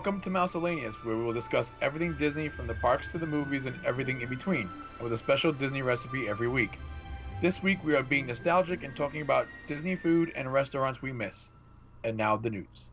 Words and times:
Welcome 0.00 0.22
to 0.22 0.30
Mousellaneous, 0.30 0.94
where 1.04 1.14
we 1.14 1.22
will 1.22 1.34
discuss 1.34 1.74
everything 1.82 2.14
Disney 2.14 2.48
from 2.48 2.66
the 2.66 2.72
parks 2.76 3.12
to 3.12 3.18
the 3.18 3.26
movies 3.26 3.66
and 3.66 3.76
everything 3.84 4.22
in 4.22 4.30
between, 4.30 4.70
with 4.98 5.12
a 5.12 5.18
special 5.18 5.52
Disney 5.52 5.82
recipe 5.82 6.26
every 6.26 6.48
week. 6.48 6.78
This 7.42 7.62
week 7.62 7.84
we 7.84 7.94
are 7.94 8.02
being 8.02 8.26
nostalgic 8.26 8.82
and 8.82 8.96
talking 8.96 9.20
about 9.20 9.46
Disney 9.66 9.96
food 9.96 10.32
and 10.34 10.50
restaurants 10.50 11.02
we 11.02 11.12
miss. 11.12 11.50
And 12.02 12.16
now 12.16 12.38
the 12.38 12.48
news. 12.48 12.92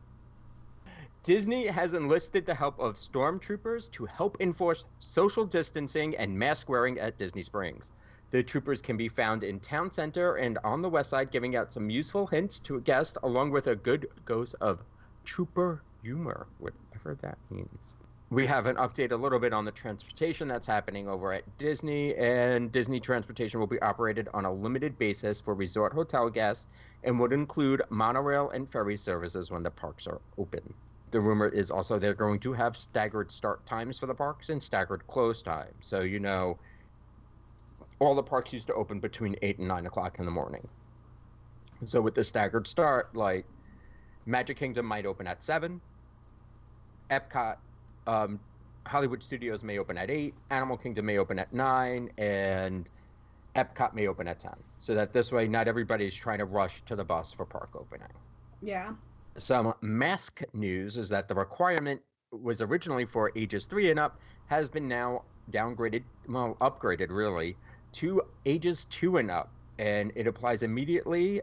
Disney 1.22 1.68
has 1.68 1.94
enlisted 1.94 2.44
the 2.44 2.52
help 2.52 2.78
of 2.78 2.96
stormtroopers 2.96 3.90
to 3.92 4.04
help 4.04 4.36
enforce 4.40 4.84
social 4.98 5.46
distancing 5.46 6.14
and 6.18 6.38
mask 6.38 6.68
wearing 6.68 6.98
at 6.98 7.16
Disney 7.16 7.42
Springs. 7.42 7.88
The 8.32 8.42
troopers 8.42 8.82
can 8.82 8.98
be 8.98 9.08
found 9.08 9.44
in 9.44 9.60
town 9.60 9.90
center 9.90 10.34
and 10.34 10.58
on 10.62 10.82
the 10.82 10.90
west 10.90 11.08
side, 11.08 11.30
giving 11.30 11.56
out 11.56 11.72
some 11.72 11.88
useful 11.88 12.26
hints 12.26 12.60
to 12.60 12.76
a 12.76 12.82
guest, 12.82 13.16
along 13.22 13.50
with 13.50 13.68
a 13.68 13.76
good 13.76 14.08
dose 14.26 14.52
of 14.60 14.84
trooper 15.24 15.80
humor, 16.02 16.46
whatever 16.98 17.18
that 17.22 17.38
means. 17.50 17.96
We 18.30 18.46
have 18.46 18.66
an 18.66 18.76
update 18.76 19.12
a 19.12 19.16
little 19.16 19.38
bit 19.38 19.54
on 19.54 19.64
the 19.64 19.70
transportation 19.70 20.48
that's 20.48 20.66
happening 20.66 21.08
over 21.08 21.32
at 21.32 21.58
Disney, 21.58 22.14
and 22.16 22.70
Disney 22.70 23.00
transportation 23.00 23.58
will 23.58 23.66
be 23.66 23.80
operated 23.80 24.28
on 24.34 24.44
a 24.44 24.52
limited 24.52 24.98
basis 24.98 25.40
for 25.40 25.54
resort 25.54 25.94
hotel 25.94 26.28
guests 26.28 26.66
and 27.04 27.18
would 27.20 27.32
include 27.32 27.82
monorail 27.88 28.50
and 28.50 28.70
ferry 28.70 28.98
services 28.98 29.50
when 29.50 29.62
the 29.62 29.70
parks 29.70 30.06
are 30.06 30.20
open. 30.36 30.74
The 31.10 31.20
rumor 31.20 31.48
is 31.48 31.70
also 31.70 31.98
they're 31.98 32.12
going 32.12 32.40
to 32.40 32.52
have 32.52 32.76
staggered 32.76 33.32
start 33.32 33.64
times 33.64 33.98
for 33.98 34.04
the 34.04 34.14
parks 34.14 34.50
and 34.50 34.62
staggered 34.62 35.06
close 35.06 35.40
times. 35.40 35.72
So, 35.80 36.00
you 36.00 36.20
know, 36.20 36.58
all 37.98 38.14
the 38.14 38.22
parks 38.22 38.52
used 38.52 38.66
to 38.66 38.74
open 38.74 39.00
between 39.00 39.36
8 39.40 39.58
and 39.58 39.68
9 39.68 39.86
o'clock 39.86 40.18
in 40.18 40.26
the 40.26 40.30
morning. 40.30 40.68
So 41.86 42.02
with 42.02 42.14
the 42.14 42.24
staggered 42.24 42.68
start, 42.68 43.16
like 43.16 43.46
Magic 44.26 44.58
Kingdom 44.58 44.84
might 44.84 45.06
open 45.06 45.26
at 45.26 45.42
7, 45.42 45.80
Epcot, 47.10 47.56
um, 48.06 48.38
Hollywood 48.86 49.22
Studios 49.22 49.62
may 49.62 49.78
open 49.78 49.98
at 49.98 50.10
8, 50.10 50.34
Animal 50.50 50.76
Kingdom 50.76 51.06
may 51.06 51.18
open 51.18 51.38
at 51.38 51.52
9, 51.52 52.10
and 52.18 52.88
Epcot 53.56 53.94
may 53.94 54.06
open 54.06 54.28
at 54.28 54.38
10. 54.38 54.52
So 54.78 54.94
that 54.94 55.12
this 55.12 55.32
way, 55.32 55.46
not 55.48 55.68
everybody's 55.68 56.14
trying 56.14 56.38
to 56.38 56.44
rush 56.44 56.82
to 56.86 56.96
the 56.96 57.04
bus 57.04 57.32
for 57.32 57.44
park 57.44 57.70
opening. 57.74 58.08
Yeah. 58.62 58.94
Some 59.36 59.74
mask 59.82 60.42
news 60.52 60.96
is 60.96 61.08
that 61.10 61.28
the 61.28 61.34
requirement 61.34 62.00
was 62.30 62.60
originally 62.60 63.04
for 63.04 63.32
ages 63.36 63.66
3 63.66 63.90
and 63.90 64.00
up, 64.00 64.20
has 64.46 64.68
been 64.68 64.88
now 64.88 65.22
downgraded, 65.50 66.02
well, 66.28 66.56
upgraded 66.60 67.08
really, 67.10 67.56
to 67.92 68.22
ages 68.46 68.86
two 68.90 69.16
and 69.16 69.30
up, 69.30 69.50
and 69.78 70.12
it 70.14 70.26
applies 70.26 70.62
immediately. 70.62 71.40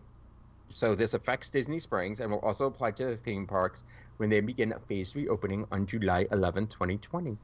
So 0.70 0.96
this 0.96 1.14
affects 1.14 1.50
Disney 1.50 1.80
Springs 1.80 2.20
and 2.20 2.32
will 2.32 2.40
also 2.40 2.66
apply 2.66 2.92
to 2.92 3.06
the 3.06 3.18
theme 3.18 3.46
parks 3.46 3.84
when 4.18 4.30
they 4.30 4.40
begin 4.40 4.74
a 4.74 4.80
phased 4.80 5.16
reopening 5.16 5.66
on 5.72 5.86
July 5.86 6.26
11, 6.32 6.68
2020. 6.68 7.38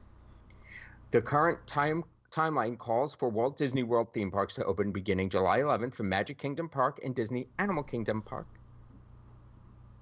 The 1.10 1.22
current 1.22 1.58
time 1.66 2.04
timeline 2.30 2.78
calls 2.78 3.14
for 3.14 3.28
Walt 3.28 3.58
Disney 3.58 3.82
World 3.82 4.08
theme 4.14 4.30
parks 4.30 4.54
to 4.54 4.64
open 4.64 4.90
beginning 4.90 5.28
July 5.28 5.58
11th 5.58 5.94
for 5.94 6.02
Magic 6.02 6.38
Kingdom 6.38 6.68
Park 6.68 7.00
and 7.04 7.14
Disney 7.14 7.46
Animal 7.58 7.82
Kingdom 7.82 8.22
Park, 8.22 8.46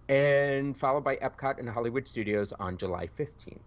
and 0.09 0.79
followed 0.79 1.03
by 1.03 1.17
Epcot 1.17 1.59
and 1.59 1.69
Hollywood 1.69 2.07
Studios 2.07 2.53
on 2.53 2.77
July 2.77 3.09
15th. 3.19 3.59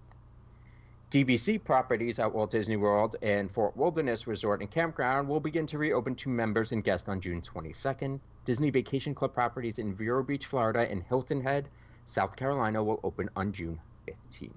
DVC 1.12 1.64
properties 1.64 2.18
at 2.18 2.34
Walt 2.34 2.50
Disney 2.50 2.76
World 2.76 3.18
and 3.22 3.52
Fort 3.52 3.78
Wilderness 3.78 4.26
Resort 4.26 4.62
and 4.62 4.72
Campground 4.72 5.28
will 5.28 5.40
begin 5.40 5.68
to 5.68 5.78
reopen 5.78 6.16
to 6.16 6.30
members 6.30 6.72
and 6.72 6.84
guests 6.84 7.08
on 7.08 7.22
June 7.22 7.40
22nd. 7.40 8.20
Disney 8.46 8.72
Vacation 8.72 9.14
Club 9.14 9.32
properties 9.32 9.78
in 9.78 9.94
Vero 9.94 10.24
Beach, 10.24 10.48
Florida, 10.48 10.90
and 10.90 11.04
Hilton 11.04 11.40
Head, 11.40 11.70
South 12.06 12.36
Carolina 12.36 12.84
will 12.84 13.00
open 13.04 13.30
on 13.36 13.52
June 13.52 13.80
15th. 14.08 14.52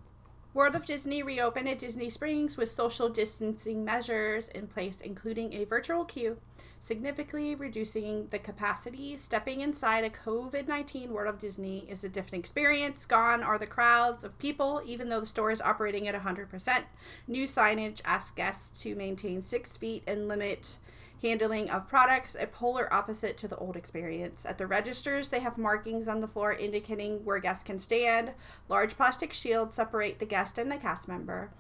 World 0.56 0.74
of 0.74 0.86
Disney 0.86 1.22
reopened 1.22 1.68
at 1.68 1.78
Disney 1.78 2.08
Springs 2.08 2.56
with 2.56 2.70
social 2.70 3.10
distancing 3.10 3.84
measures 3.84 4.48
in 4.48 4.66
place, 4.68 5.02
including 5.02 5.52
a 5.52 5.64
virtual 5.64 6.06
queue, 6.06 6.38
significantly 6.80 7.54
reducing 7.54 8.28
the 8.28 8.38
capacity. 8.38 9.18
Stepping 9.18 9.60
inside 9.60 10.02
a 10.02 10.08
COVID 10.08 10.66
19 10.66 11.12
World 11.12 11.34
of 11.34 11.38
Disney 11.38 11.84
is 11.90 12.04
a 12.04 12.08
different 12.08 12.42
experience. 12.42 13.04
Gone 13.04 13.42
are 13.42 13.58
the 13.58 13.66
crowds 13.66 14.24
of 14.24 14.38
people, 14.38 14.80
even 14.86 15.10
though 15.10 15.20
the 15.20 15.26
store 15.26 15.50
is 15.50 15.60
operating 15.60 16.08
at 16.08 16.14
100%. 16.14 16.84
New 17.28 17.46
signage 17.46 18.00
asks 18.06 18.30
guests 18.30 18.80
to 18.80 18.94
maintain 18.94 19.42
six 19.42 19.76
feet 19.76 20.04
and 20.06 20.26
limit 20.26 20.78
handling 21.22 21.70
of 21.70 21.88
products, 21.88 22.36
a 22.38 22.46
polar 22.46 22.92
opposite 22.92 23.36
to 23.38 23.48
the 23.48 23.56
old 23.56 23.76
experience. 23.76 24.44
At 24.44 24.58
the 24.58 24.66
registers, 24.66 25.28
they 25.28 25.40
have 25.40 25.58
markings 25.58 26.08
on 26.08 26.20
the 26.20 26.28
floor 26.28 26.52
indicating 26.52 27.24
where 27.24 27.38
guests 27.38 27.64
can 27.64 27.78
stand. 27.78 28.32
Large 28.68 28.96
plastic 28.96 29.32
shields 29.32 29.76
separate 29.76 30.18
the 30.18 30.26
guest 30.26 30.58
and 30.58 30.70
the 30.70 30.76
cast 30.76 31.08
member. 31.08 31.50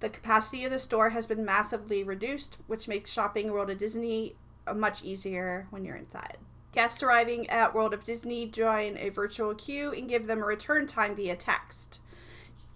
The 0.00 0.10
capacity 0.10 0.64
of 0.64 0.70
the 0.70 0.78
store 0.78 1.10
has 1.10 1.26
been 1.26 1.44
massively 1.44 2.04
reduced, 2.04 2.58
which 2.66 2.88
makes 2.88 3.10
shopping 3.10 3.50
World 3.50 3.70
of 3.70 3.78
Disney 3.78 4.36
uh, 4.66 4.74
much 4.74 5.02
easier 5.02 5.66
when 5.70 5.84
you're 5.84 5.96
inside. 5.96 6.36
Guests 6.72 7.02
arriving 7.02 7.48
at 7.48 7.74
World 7.74 7.94
of 7.94 8.04
Disney 8.04 8.46
join 8.46 8.98
a 8.98 9.08
virtual 9.08 9.54
queue 9.54 9.92
and 9.92 10.08
give 10.08 10.26
them 10.26 10.42
a 10.42 10.46
return 10.46 10.86
time 10.86 11.16
via 11.16 11.34
text. 11.34 12.00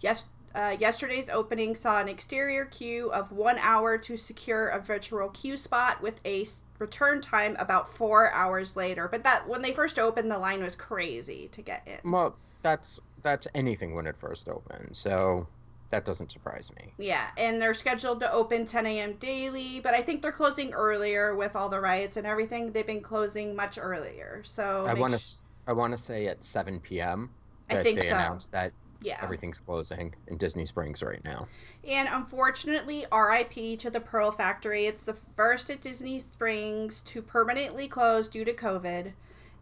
Yes, 0.00 0.26
uh, 0.54 0.76
yesterday's 0.78 1.28
opening 1.28 1.74
saw 1.74 2.00
an 2.00 2.08
exterior 2.08 2.64
queue 2.64 3.10
of 3.12 3.32
one 3.32 3.58
hour 3.58 3.96
to 3.98 4.16
secure 4.16 4.68
a 4.68 4.80
virtual 4.80 5.28
queue 5.28 5.56
spot 5.56 6.02
with 6.02 6.20
a 6.24 6.46
return 6.78 7.20
time 7.20 7.56
about 7.58 7.88
four 7.88 8.32
hours 8.32 8.76
later. 8.76 9.08
But 9.08 9.22
that 9.24 9.48
when 9.48 9.62
they 9.62 9.72
first 9.72 9.98
opened, 9.98 10.30
the 10.30 10.38
line 10.38 10.62
was 10.62 10.74
crazy 10.74 11.48
to 11.52 11.62
get 11.62 11.86
in. 11.86 12.10
Well, 12.10 12.36
that's 12.62 12.98
that's 13.22 13.46
anything 13.54 13.94
when 13.94 14.06
it 14.06 14.16
first 14.16 14.48
opened, 14.48 14.96
so 14.96 15.46
that 15.90 16.04
doesn't 16.04 16.32
surprise 16.32 16.72
me. 16.76 16.92
Yeah, 16.98 17.28
and 17.36 17.60
they're 17.60 17.74
scheduled 17.74 18.20
to 18.20 18.32
open 18.32 18.64
10 18.64 18.86
a.m. 18.86 19.14
daily, 19.14 19.80
but 19.80 19.94
I 19.94 20.02
think 20.02 20.22
they're 20.22 20.32
closing 20.32 20.72
earlier 20.72 21.34
with 21.34 21.54
all 21.54 21.68
the 21.68 21.80
riots 21.80 22.16
and 22.16 22.26
everything. 22.26 22.72
They've 22.72 22.86
been 22.86 23.02
closing 23.02 23.54
much 23.54 23.78
earlier, 23.80 24.42
so 24.44 24.86
I 24.88 24.94
want 24.94 25.12
to 25.12 25.18
sh- 25.18 25.34
I 25.66 25.72
want 25.72 25.96
to 25.96 26.02
say 26.02 26.26
at 26.26 26.42
7 26.42 26.80
p.m. 26.80 27.30
I 27.68 27.82
think 27.82 28.00
they 28.00 28.08
so. 28.08 28.14
announced 28.14 28.50
that 28.52 28.72
yeah. 29.02 29.18
everything's 29.22 29.60
closing 29.60 30.14
in 30.26 30.36
Disney 30.36 30.66
Springs 30.66 31.02
right 31.02 31.24
now. 31.24 31.48
And 31.86 32.08
unfortunately, 32.10 33.06
RIP 33.12 33.78
to 33.78 33.90
the 33.90 34.00
Pearl 34.00 34.30
Factory. 34.30 34.86
It's 34.86 35.02
the 35.02 35.16
first 35.36 35.70
at 35.70 35.80
Disney 35.80 36.18
Springs 36.18 37.02
to 37.02 37.22
permanently 37.22 37.88
close 37.88 38.28
due 38.28 38.44
to 38.44 38.52
COVID. 38.52 39.12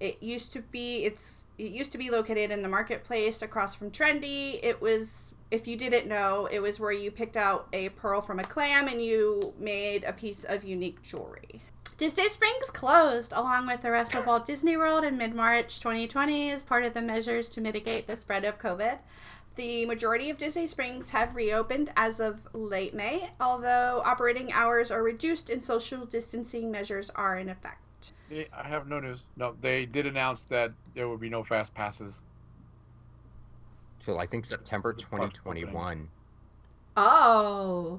It 0.00 0.22
used 0.22 0.52
to 0.52 0.60
be 0.60 1.04
it's 1.04 1.44
it 1.58 1.70
used 1.70 1.90
to 1.92 1.98
be 1.98 2.10
located 2.10 2.50
in 2.50 2.62
the 2.62 2.68
marketplace 2.68 3.42
across 3.42 3.74
from 3.74 3.90
Tren-D. 3.90 4.60
It 4.62 4.80
was 4.80 5.32
if 5.50 5.66
you 5.66 5.76
didn't 5.76 6.06
know, 6.06 6.46
it 6.50 6.60
was 6.60 6.78
where 6.78 6.92
you 6.92 7.10
picked 7.10 7.36
out 7.36 7.68
a 7.72 7.88
pearl 7.90 8.20
from 8.20 8.38
a 8.38 8.44
clam 8.44 8.86
and 8.86 9.02
you 9.02 9.54
made 9.58 10.04
a 10.04 10.12
piece 10.12 10.44
of 10.44 10.62
unique 10.62 11.02
jewelry. 11.02 11.62
Disney 11.98 12.28
Springs 12.28 12.70
closed 12.70 13.32
along 13.32 13.66
with 13.66 13.82
the 13.82 13.90
rest 13.90 14.14
of 14.14 14.24
Walt 14.24 14.46
Disney 14.46 14.76
World 14.76 15.02
in 15.02 15.18
mid 15.18 15.34
March 15.34 15.80
2020 15.80 16.52
as 16.52 16.62
part 16.62 16.84
of 16.84 16.94
the 16.94 17.02
measures 17.02 17.48
to 17.48 17.60
mitigate 17.60 18.06
the 18.06 18.14
spread 18.14 18.44
of 18.44 18.60
COVID. 18.60 18.98
The 19.56 19.84
majority 19.84 20.30
of 20.30 20.38
Disney 20.38 20.68
Springs 20.68 21.10
have 21.10 21.34
reopened 21.34 21.90
as 21.96 22.20
of 22.20 22.38
late 22.54 22.94
May, 22.94 23.30
although 23.40 24.00
operating 24.06 24.52
hours 24.52 24.92
are 24.92 25.02
reduced 25.02 25.50
and 25.50 25.60
social 25.60 26.06
distancing 26.06 26.70
measures 26.70 27.10
are 27.16 27.36
in 27.36 27.48
effect. 27.48 28.12
I 28.30 28.62
have 28.62 28.86
no 28.86 29.00
news. 29.00 29.24
No, 29.36 29.56
they 29.60 29.84
did 29.84 30.06
announce 30.06 30.44
that 30.44 30.70
there 30.94 31.08
would 31.08 31.18
be 31.18 31.28
no 31.28 31.42
fast 31.42 31.74
passes. 31.74 32.20
So 34.02 34.18
I 34.18 34.26
think 34.26 34.44
September 34.44 34.92
2021. 34.92 36.06
Oh. 36.96 37.98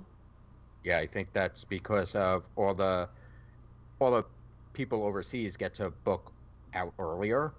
Yeah, 0.85 0.99
I 0.99 1.05
think 1.05 1.33
that's 1.33 1.65
because 1.65 2.15
of 2.15 2.45
all 2.55 2.73
the 2.73 3.09
all 3.99 4.11
the 4.11 4.23
people 4.73 5.03
overseas 5.03 5.57
get 5.57 5.73
to 5.75 5.89
book 6.03 6.31
out 6.73 6.93
earlier, 6.99 7.53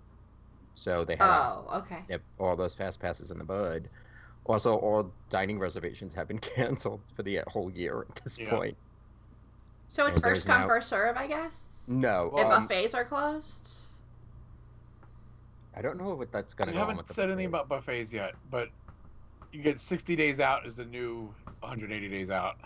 so 0.75 1.05
they 1.05 1.17
have 1.17 1.29
Oh, 1.31 1.79
okay. 1.79 2.03
nip 2.09 2.23
all 2.39 2.57
those 2.57 2.75
fast 2.75 3.01
passes 3.01 3.31
in 3.31 3.39
the 3.39 3.45
bud. 3.45 3.89
Also, 4.47 4.77
all 4.77 5.13
dining 5.29 5.59
reservations 5.59 6.15
have 6.15 6.29
been 6.29 6.39
canceled 6.57 7.03
for 7.15 7.23
the 7.23 7.41
whole 7.49 7.71
year 7.71 8.07
at 8.09 8.25
this 8.25 8.39
Yeah. 8.39 8.51
point. 8.51 8.77
So 9.89 10.07
it's 10.07 10.17
And 10.17 10.23
first 10.25 10.47
come, 10.47 10.63
now- 10.63 10.67
first 10.69 10.89
serve, 10.89 11.17
I 11.17 11.27
guess. 11.27 11.67
No, 11.89 12.31
Well, 12.33 12.45
and 12.45 12.53
um, 12.53 12.67
buffets 12.67 12.95
are 12.95 13.05
closed. 13.05 13.71
I 15.75 15.83
don't 15.83 15.99
know 15.99 16.15
what 16.15 16.31
that's 16.31 16.55
going 16.55 16.67
They 16.67 16.73
to 16.73 16.77
go 16.77 16.83
on 16.83 16.89
haven't 16.89 16.97
with 16.99 17.07
the 17.09 17.15
said 17.15 17.29
anything 17.29 17.47
about 17.47 17.69
buffets 17.69 18.13
yet, 18.13 18.35
but 18.51 18.69
you 19.53 19.63
get 19.63 19.81
60 19.81 20.15
days 20.15 20.39
out 20.41 20.67
is 20.67 20.77
the 20.77 20.85
new 20.85 21.35
180 21.61 22.09
days 22.09 22.31
out. 22.31 22.57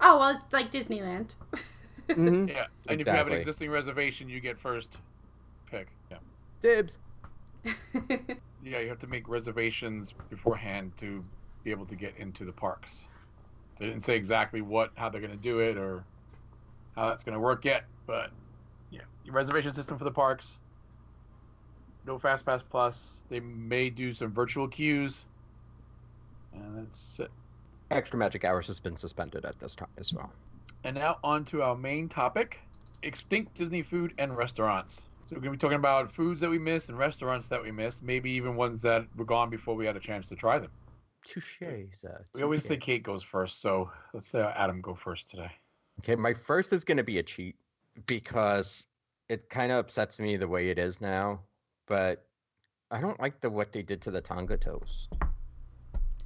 Oh 0.00 0.18
well, 0.18 0.40
it's 0.44 0.52
like 0.52 0.70
Disneyland. 0.70 1.34
Mhm. 2.08 2.48
Yeah, 2.48 2.66
and 2.88 3.00
if 3.00 3.06
you 3.06 3.12
have 3.12 3.26
an 3.26 3.32
existing 3.34 3.70
reservation, 3.70 4.28
you 4.28 4.40
get 4.40 4.58
first 4.58 4.98
pick. 5.70 5.88
Yeah. 6.10 6.18
Dibs. 6.60 6.98
Yeah, 8.62 8.78
you 8.78 8.88
have 8.88 8.98
to 9.00 9.06
make 9.06 9.28
reservations 9.28 10.14
beforehand 10.30 10.96
to 10.96 11.22
be 11.64 11.70
able 11.70 11.84
to 11.84 11.96
get 11.96 12.16
into 12.16 12.46
the 12.46 12.52
parks. 12.52 13.06
They 13.78 13.86
didn't 13.86 14.04
say 14.06 14.16
exactly 14.16 14.62
what, 14.62 14.90
how 14.96 15.10
they're 15.10 15.20
going 15.20 15.32
to 15.32 15.36
do 15.36 15.58
it, 15.58 15.76
or 15.76 16.02
how 16.96 17.08
that's 17.08 17.24
going 17.24 17.34
to 17.34 17.40
work 17.40 17.66
yet, 17.66 17.84
but 18.06 18.30
yeah, 18.90 19.02
your 19.22 19.34
reservation 19.34 19.74
system 19.74 19.98
for 19.98 20.04
the 20.04 20.10
parks. 20.10 20.60
No 22.06 22.18
Fast 22.18 22.46
Pass 22.46 22.62
Plus. 22.62 23.22
They 23.28 23.40
may 23.40 23.90
do 23.90 24.14
some 24.14 24.32
virtual 24.32 24.66
queues, 24.68 25.26
And 26.54 26.78
that's 26.78 27.18
it. 27.20 27.30
Extra 27.90 28.18
Magic 28.18 28.44
Hours 28.44 28.66
has 28.68 28.80
been 28.80 28.96
suspended 28.96 29.44
at 29.44 29.58
this 29.58 29.74
time 29.74 29.88
as 29.98 30.12
well. 30.14 30.32
And 30.84 30.96
now 30.96 31.18
on 31.24 31.46
to 31.46 31.62
our 31.62 31.74
main 31.74 32.10
topic 32.10 32.60
extinct 33.02 33.54
Disney 33.54 33.82
food 33.82 34.12
and 34.18 34.36
restaurants. 34.36 35.02
So 35.26 35.34
we're 35.34 35.40
going 35.40 35.52
to 35.52 35.56
be 35.56 35.60
talking 35.60 35.78
about 35.78 36.12
foods 36.12 36.42
that 36.42 36.50
we 36.50 36.58
missed 36.58 36.90
and 36.90 36.98
restaurants 36.98 37.48
that 37.48 37.62
we 37.62 37.72
missed, 37.72 38.02
maybe 38.02 38.30
even 38.30 38.54
ones 38.54 38.82
that 38.82 39.06
were 39.16 39.24
gone 39.24 39.48
before 39.48 39.74
we 39.74 39.86
had 39.86 39.96
a 39.96 40.00
chance 40.00 40.28
to 40.28 40.36
try 40.36 40.58
them. 40.58 40.70
Touche, 41.24 41.62
sir. 41.92 42.22
We 42.34 42.42
always 42.42 42.62
touche. 42.62 42.68
say 42.68 42.76
Kate 42.76 43.02
goes 43.02 43.22
first, 43.22 43.62
so 43.62 43.90
let's 44.12 44.28
say 44.28 44.40
Adam 44.40 44.82
go 44.82 44.94
first 44.94 45.30
today. 45.30 45.50
Okay, 46.00 46.16
my 46.16 46.34
first 46.34 46.72
is 46.74 46.84
going 46.84 46.98
to 46.98 47.02
be 47.02 47.18
a 47.18 47.22
cheat 47.22 47.56
because 48.06 48.86
it 49.30 49.48
kind 49.48 49.72
of 49.72 49.78
upsets 49.78 50.20
me 50.20 50.36
the 50.36 50.48
way 50.48 50.68
it 50.68 50.78
is 50.78 51.00
now, 51.00 51.40
but 51.86 52.26
I 52.90 53.00
don't 53.00 53.18
like 53.18 53.40
the 53.40 53.48
what 53.48 53.72
they 53.72 53.82
did 53.82 54.02
to 54.02 54.10
the 54.10 54.20
Tonga 54.20 54.58
toast. 54.58 55.14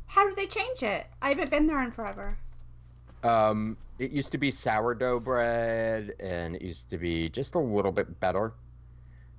How 0.06 0.26
did 0.26 0.36
they 0.36 0.46
change 0.46 0.82
it? 0.82 1.06
I 1.22 1.28
haven't 1.28 1.50
been 1.50 1.68
there 1.68 1.82
in 1.82 1.92
forever. 1.92 2.36
Um, 3.22 3.76
it 3.98 4.10
used 4.10 4.32
to 4.32 4.38
be 4.38 4.50
sourdough 4.50 5.20
bread, 5.20 6.14
and 6.20 6.54
it 6.54 6.62
used 6.62 6.88
to 6.90 6.98
be 6.98 7.28
just 7.28 7.54
a 7.54 7.58
little 7.58 7.92
bit 7.92 8.20
better. 8.20 8.52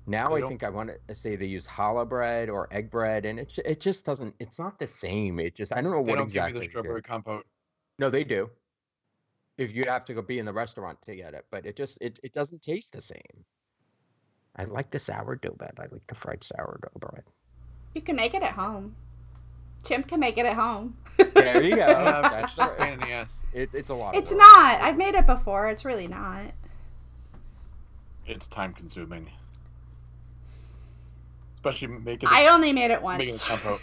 Now 0.06 0.34
They 0.34 0.42
I 0.42 0.48
think 0.48 0.62
I 0.64 0.70
want 0.70 0.90
to 1.08 1.14
say 1.14 1.36
they 1.36 1.46
use 1.46 1.66
challah 1.66 2.08
bread 2.08 2.48
or 2.50 2.68
egg 2.72 2.90
bread, 2.90 3.24
and 3.24 3.38
it 3.38 3.52
it 3.64 3.80
just 3.80 4.04
doesn't. 4.04 4.34
It's 4.40 4.58
not 4.58 4.78
the 4.78 4.86
same. 4.86 5.38
It 5.38 5.54
just 5.54 5.72
I 5.72 5.80
don't 5.80 5.92
know 5.92 5.98
what 5.98 6.06
They 6.06 6.12
what 6.12 6.16
don't 6.16 6.24
exactly. 6.26 6.52
give 6.52 6.62
you 6.62 6.68
the 6.68 6.70
strawberry 6.70 7.02
compote. 7.02 7.46
No, 7.98 8.10
they 8.10 8.24
do. 8.24 8.50
If 9.58 9.74
you 9.74 9.84
have 9.84 10.04
to 10.06 10.14
go 10.14 10.22
be 10.22 10.38
in 10.38 10.46
the 10.46 10.52
restaurant 10.52 10.98
to 11.06 11.14
get 11.14 11.34
it, 11.34 11.44
but 11.50 11.66
it 11.66 11.76
just 11.76 11.98
it, 12.00 12.18
it 12.22 12.32
doesn't 12.32 12.62
taste 12.62 12.92
the 12.92 13.00
same. 13.00 13.44
I 14.56 14.64
like 14.64 14.90
the 14.90 14.98
sourdough 14.98 15.54
bread. 15.54 15.74
I 15.78 15.82
like 15.92 16.06
the 16.08 16.14
fried 16.14 16.42
sourdough 16.42 16.98
bread. 16.98 17.24
You 17.94 18.02
can 18.02 18.16
make 18.16 18.34
it 18.34 18.42
at 18.42 18.52
home. 18.52 18.96
Chimp 19.84 20.08
can 20.08 20.20
make 20.20 20.38
it 20.38 20.46
at 20.46 20.54
home. 20.54 20.96
There 21.34 21.62
you 21.62 21.76
go. 21.76 21.82
Uh, 21.82 22.22
That's 22.22 22.52
it's 22.52 22.62
a 22.62 22.68
pain 22.78 22.94
in 22.94 23.00
the 23.00 23.10
ass. 23.10 23.44
It, 23.52 23.70
it's 23.72 23.90
a 23.90 23.94
lot. 23.94 24.14
It's 24.14 24.30
of 24.30 24.36
work. 24.36 24.46
not. 24.46 24.80
I've 24.80 24.96
made 24.96 25.14
it 25.14 25.26
before. 25.26 25.68
It's 25.68 25.84
really 25.84 26.08
not. 26.08 26.52
It's 28.26 28.46
time 28.46 28.72
consuming. 28.72 29.30
Especially 31.54 31.88
making 31.88 32.28
it. 32.28 32.32
I 32.32 32.48
only 32.48 32.72
made 32.72 32.90
it 32.90 33.02
making 33.02 33.34
once. 33.34 33.44
the. 33.44 33.80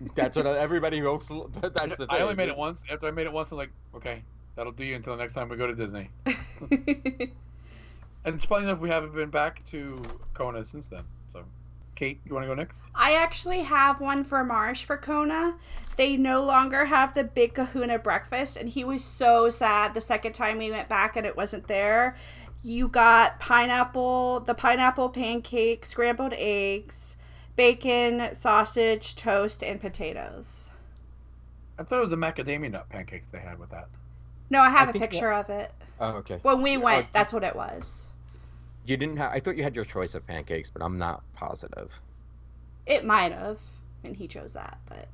That's 0.14 0.36
what 0.36 0.46
everybody 0.46 0.98
hopes. 0.98 1.28
That's 1.60 1.96
the 1.96 1.96
thing. 1.96 2.06
I 2.10 2.20
only 2.20 2.34
made 2.34 2.48
it 2.48 2.56
once. 2.56 2.84
After 2.90 3.06
I 3.06 3.10
made 3.10 3.26
it 3.26 3.32
once, 3.32 3.50
I'm 3.52 3.58
like, 3.58 3.70
okay, 3.94 4.22
that'll 4.56 4.72
do 4.72 4.84
you 4.84 4.96
until 4.96 5.14
the 5.14 5.22
next 5.22 5.34
time 5.34 5.48
we 5.48 5.56
go 5.56 5.66
to 5.66 5.74
Disney. 5.74 6.10
And 8.24 8.34
it's 8.34 8.44
funny 8.44 8.64
enough, 8.64 8.80
we 8.80 8.90
haven't 8.90 9.14
been 9.14 9.30
back 9.30 9.64
to 9.66 10.02
Kona 10.34 10.62
since 10.62 10.88
then. 10.88 11.04
Kate, 11.98 12.20
you 12.24 12.32
want 12.32 12.44
to 12.44 12.46
go 12.46 12.54
next? 12.54 12.80
I 12.94 13.14
actually 13.14 13.62
have 13.62 14.00
one 14.00 14.22
for 14.22 14.44
Marsh 14.44 14.84
for 14.84 14.96
Kona. 14.96 15.56
They 15.96 16.16
no 16.16 16.44
longer 16.44 16.84
have 16.84 17.12
the 17.12 17.24
big 17.24 17.54
kahuna 17.54 17.98
breakfast, 17.98 18.56
and 18.56 18.68
he 18.68 18.84
was 18.84 19.02
so 19.02 19.50
sad 19.50 19.94
the 19.94 20.00
second 20.00 20.32
time 20.34 20.58
we 20.58 20.70
went 20.70 20.88
back 20.88 21.16
and 21.16 21.26
it 21.26 21.36
wasn't 21.36 21.66
there. 21.66 22.14
You 22.62 22.86
got 22.86 23.40
pineapple, 23.40 24.40
the 24.40 24.54
pineapple 24.54 25.08
pancake, 25.08 25.84
scrambled 25.84 26.34
eggs, 26.36 27.16
bacon, 27.56 28.32
sausage, 28.32 29.16
toast, 29.16 29.64
and 29.64 29.80
potatoes. 29.80 30.68
I 31.80 31.82
thought 31.82 31.96
it 31.96 32.00
was 32.02 32.10
the 32.10 32.16
macadamia 32.16 32.70
nut 32.70 32.88
pancakes 32.90 33.26
they 33.32 33.40
had 33.40 33.58
with 33.58 33.70
that. 33.70 33.88
No, 34.50 34.60
I 34.60 34.70
have 34.70 34.86
I 34.86 34.90
a 34.90 34.92
think 34.92 35.02
that- 35.02 35.10
picture 35.10 35.32
of 35.32 35.50
it. 35.50 35.72
Oh, 35.98 36.10
okay. 36.18 36.38
When 36.42 36.62
we 36.62 36.76
went, 36.76 37.06
Oh, 37.06 37.10
that's 37.12 37.32
what 37.32 37.42
it 37.42 37.56
was. 37.56 38.06
You 38.88 38.96
didn't 38.96 39.16
have. 39.16 39.32
I 39.32 39.40
thought 39.40 39.56
you 39.56 39.62
had 39.62 39.76
your 39.76 39.84
choice 39.84 40.14
of 40.14 40.26
pancakes, 40.26 40.70
but 40.70 40.82
I'm 40.82 40.98
not 40.98 41.22
positive. 41.34 41.90
It 42.86 43.04
might 43.04 43.32
have, 43.32 43.60
and 44.02 44.16
he 44.16 44.26
chose 44.26 44.54
that, 44.54 44.78
but 44.88 45.08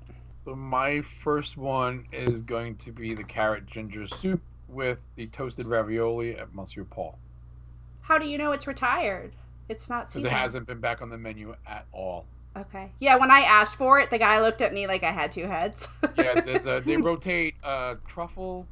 So 0.44 0.54
my 0.54 1.02
first 1.22 1.56
one 1.56 2.06
is 2.12 2.42
going 2.42 2.76
to 2.76 2.92
be 2.92 3.14
the 3.14 3.24
carrot 3.24 3.66
ginger 3.66 4.06
soup 4.06 4.40
with 4.68 4.98
the 5.16 5.26
toasted 5.26 5.66
ravioli 5.66 6.38
at 6.38 6.54
Monsieur 6.54 6.84
Paul 6.84 7.18
how 8.04 8.18
do 8.18 8.28
you 8.28 8.38
know 8.38 8.52
it's 8.52 8.66
retired? 8.66 9.32
It's 9.68 9.88
not 9.88 10.08
because 10.08 10.24
it 10.24 10.30
hasn't 10.30 10.66
been 10.66 10.78
back 10.78 11.00
on 11.00 11.08
the 11.08 11.16
menu 11.16 11.54
at 11.66 11.86
all. 11.90 12.26
Okay. 12.56 12.92
Yeah, 13.00 13.16
when 13.16 13.30
I 13.30 13.40
asked 13.40 13.76
for 13.76 13.98
it, 13.98 14.10
the 14.10 14.18
guy 14.18 14.40
looked 14.42 14.60
at 14.60 14.74
me 14.74 14.86
like 14.86 15.02
I 15.02 15.10
had 15.10 15.32
two 15.32 15.46
heads. 15.46 15.88
Yeah, 16.16 16.40
there's 16.42 16.66
a 16.66 16.82
they 16.84 16.96
rotate 16.98 17.54
uh, 17.64 17.94
truffle 18.06 18.68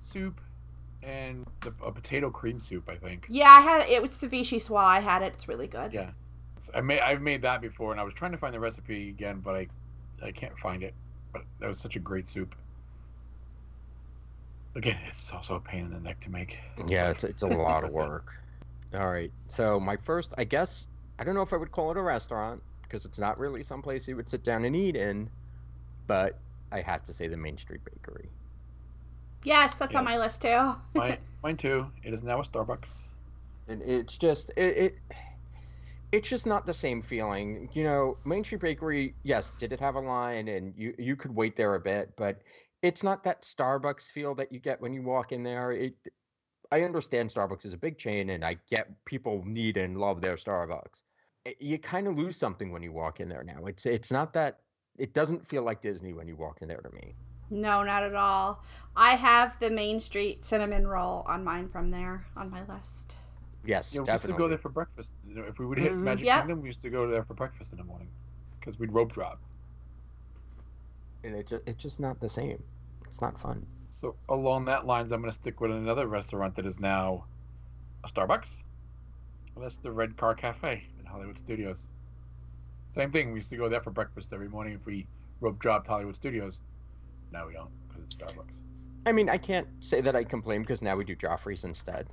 soup 0.00 0.40
and 1.02 1.46
the, 1.60 1.72
a 1.84 1.92
potato 1.92 2.30
cream 2.30 2.60
soup. 2.60 2.88
I 2.88 2.96
think. 2.96 3.26
yeah, 3.28 3.50
I 3.50 3.60
had 3.60 3.88
it 3.88 4.02
was 4.02 4.18
the 4.18 4.28
Vichyssoise. 4.28 4.84
I 4.84 5.00
had 5.00 5.22
it. 5.22 5.34
It's 5.34 5.48
really 5.48 5.66
good. 5.66 5.92
Yeah. 5.92 6.10
I 6.74 6.80
made 6.80 7.00
I've 7.00 7.22
made 7.22 7.42
that 7.42 7.60
before, 7.60 7.92
and 7.92 8.00
I 8.00 8.04
was 8.04 8.14
trying 8.14 8.32
to 8.32 8.38
find 8.38 8.54
the 8.54 8.60
recipe 8.60 9.08
again, 9.10 9.40
but 9.40 9.54
I 9.54 9.66
I 10.22 10.32
can't 10.32 10.58
find 10.58 10.82
it. 10.82 10.94
But 11.32 11.42
that 11.60 11.68
was 11.68 11.78
such 11.78 11.96
a 11.96 12.00
great 12.00 12.28
soup. 12.28 12.54
Again, 14.74 14.98
it's 15.06 15.32
also 15.32 15.56
a 15.56 15.60
pain 15.60 15.86
in 15.86 15.92
the 15.92 16.00
neck 16.00 16.20
to 16.20 16.30
make. 16.30 16.58
Yeah, 16.86 17.10
it's 17.10 17.24
it's 17.24 17.42
a 17.42 17.46
lot 17.46 17.84
of 17.84 17.90
work. 17.90 18.34
All 18.94 19.08
right. 19.08 19.30
So 19.48 19.78
my 19.78 19.96
first, 19.96 20.32
I 20.38 20.44
guess, 20.44 20.86
I 21.18 21.24
don't 21.24 21.34
know 21.34 21.42
if 21.42 21.52
I 21.52 21.56
would 21.56 21.72
call 21.72 21.90
it 21.90 21.96
a 21.96 22.02
restaurant 22.02 22.62
because 22.82 23.04
it's 23.04 23.18
not 23.18 23.38
really 23.38 23.62
someplace 23.62 24.08
you 24.08 24.16
would 24.16 24.28
sit 24.28 24.42
down 24.42 24.64
and 24.64 24.74
eat 24.74 24.96
in, 24.96 25.28
but 26.06 26.38
I 26.72 26.80
have 26.80 27.04
to 27.04 27.12
say 27.12 27.28
the 27.28 27.36
Main 27.36 27.58
Street 27.58 27.80
Bakery. 27.84 28.28
Yes, 29.44 29.78
that's 29.78 29.94
on 29.94 30.04
my 30.04 30.18
list 30.18 30.42
too. 30.42 30.74
Mine, 30.94 31.18
mine 31.42 31.56
too. 31.56 31.86
It 32.02 32.12
is 32.12 32.22
now 32.22 32.40
a 32.40 32.44
Starbucks. 32.44 33.08
And 33.68 33.82
it's 33.82 34.16
just 34.18 34.50
it, 34.56 34.76
it 34.76 34.98
it's 36.10 36.28
just 36.28 36.46
not 36.46 36.64
the 36.66 36.74
same 36.74 37.02
feeling. 37.02 37.68
You 37.72 37.84
know, 37.84 38.16
Main 38.24 38.42
Street 38.44 38.60
Bakery, 38.62 39.14
yes, 39.22 39.50
did 39.52 39.72
it 39.72 39.80
have 39.80 39.94
a 39.94 40.00
line 40.00 40.48
and 40.48 40.72
you 40.76 40.94
you 40.98 41.16
could 41.16 41.34
wait 41.34 41.54
there 41.56 41.74
a 41.74 41.80
bit, 41.80 42.12
but 42.16 42.40
it's 42.82 43.02
not 43.02 43.22
that 43.24 43.42
Starbucks 43.42 44.10
feel 44.10 44.34
that 44.36 44.52
you 44.52 44.58
get 44.60 44.80
when 44.80 44.92
you 44.92 45.02
walk 45.02 45.32
in 45.32 45.42
there. 45.42 45.72
It 45.72 45.94
I 46.72 46.82
understand 46.82 47.30
Starbucks 47.30 47.64
is 47.64 47.72
a 47.72 47.78
big 47.78 47.96
chain 47.98 48.30
and 48.30 48.44
I 48.44 48.56
get 48.68 48.88
people 49.04 49.42
need 49.46 49.76
and 49.76 49.98
love 49.98 50.20
their 50.20 50.36
Starbucks. 50.36 51.02
I- 51.46 51.56
You 51.60 51.78
kind 51.78 52.06
of 52.06 52.16
lose 52.16 52.36
something 52.36 52.72
when 52.72 52.82
you 52.82 52.92
walk 52.92 53.20
in 53.20 53.28
there 53.28 53.44
now. 53.44 53.66
It's 53.66 53.86
it's 53.86 54.10
not 54.10 54.32
that 54.34 54.60
it 54.98 55.14
doesn't 55.14 55.46
feel 55.46 55.62
like 55.62 55.80
Disney 55.80 56.12
when 56.12 56.26
you 56.26 56.36
walk 56.36 56.60
in 56.62 56.68
there 56.68 56.80
to 56.80 56.90
me. 56.90 57.14
No, 57.50 57.82
not 57.82 58.02
at 58.02 58.14
all. 58.14 58.62
I 58.96 59.10
have 59.12 59.58
the 59.60 59.70
Main 59.70 60.00
Street 60.00 60.44
cinnamon 60.44 60.86
roll 60.86 61.24
on 61.26 61.44
mine 61.44 61.68
from 61.68 61.90
there 61.90 62.26
on 62.36 62.50
my 62.50 62.60
list. 62.66 63.16
Yes, 63.64 63.92
Yeah, 63.94 64.00
we 64.02 64.12
used 64.12 64.24
to 64.24 64.32
go 64.32 64.48
there 64.48 64.58
for 64.58 64.70
breakfast. 64.70 65.12
You 65.26 65.34
know, 65.34 65.42
if 65.44 65.58
we 65.58 65.66
would 65.66 65.78
hit 65.78 65.92
Mhm. 65.92 65.98
Magic 66.02 66.26
Yep. 66.26 66.40
Kingdom, 66.40 66.62
we 66.62 66.68
used 66.68 66.82
to 66.82 66.90
go 66.90 67.08
there 67.08 67.24
for 67.24 67.34
breakfast 67.34 67.72
in 67.72 67.78
the 67.78 67.84
morning 67.84 68.08
because 68.58 68.78
we'd 68.78 68.92
rope 68.92 69.12
drop. 69.12 69.40
and 71.24 71.34
it 71.34 71.48
just, 71.48 71.62
it's 71.66 71.82
just 71.82 71.98
not 71.98 72.20
the 72.20 72.28
same. 72.28 72.62
It's 73.06 73.20
not 73.20 73.38
fun. 73.40 73.66
So 73.90 74.14
along 74.28 74.66
that 74.66 74.86
lines, 74.86 75.10
I'm 75.12 75.20
going 75.20 75.32
to 75.32 75.38
stick 75.38 75.60
with 75.60 75.72
another 75.72 76.06
restaurant 76.06 76.54
that 76.54 76.64
is 76.64 76.78
now 76.78 77.24
a 78.04 78.08
Starbucks. 78.08 78.62
And 79.56 79.64
that's 79.64 79.76
the 79.78 79.90
Red 79.90 80.16
Car 80.16 80.36
Cafe 80.36 80.84
in 81.00 81.04
Hollywood 81.06 81.36
Studios. 81.36 81.86
Same 82.92 83.10
thing. 83.10 83.32
We 83.32 83.38
used 83.40 83.50
to 83.50 83.56
go 83.56 83.68
there 83.68 83.80
for 83.80 83.90
breakfast 83.90 84.32
every 84.32 84.48
morning 84.48 84.74
if 84.74 84.86
we 84.86 85.08
rope 85.40 85.58
dropped 85.58 85.88
Hollywood 85.88 86.14
Studios. 86.14 86.60
Now 87.32 87.46
we 87.46 87.52
don't 87.52 87.70
because 87.88 88.04
it's 88.04 88.16
Starbucks. 88.16 88.50
I 89.06 89.12
mean, 89.12 89.28
I 89.28 89.38
can't 89.38 89.68
say 89.80 90.00
that 90.00 90.14
I 90.16 90.24
complain 90.24 90.62
because 90.62 90.82
now 90.82 90.96
we 90.96 91.04
do 91.04 91.16
Joffrey's 91.16 91.64
instead. 91.64 92.08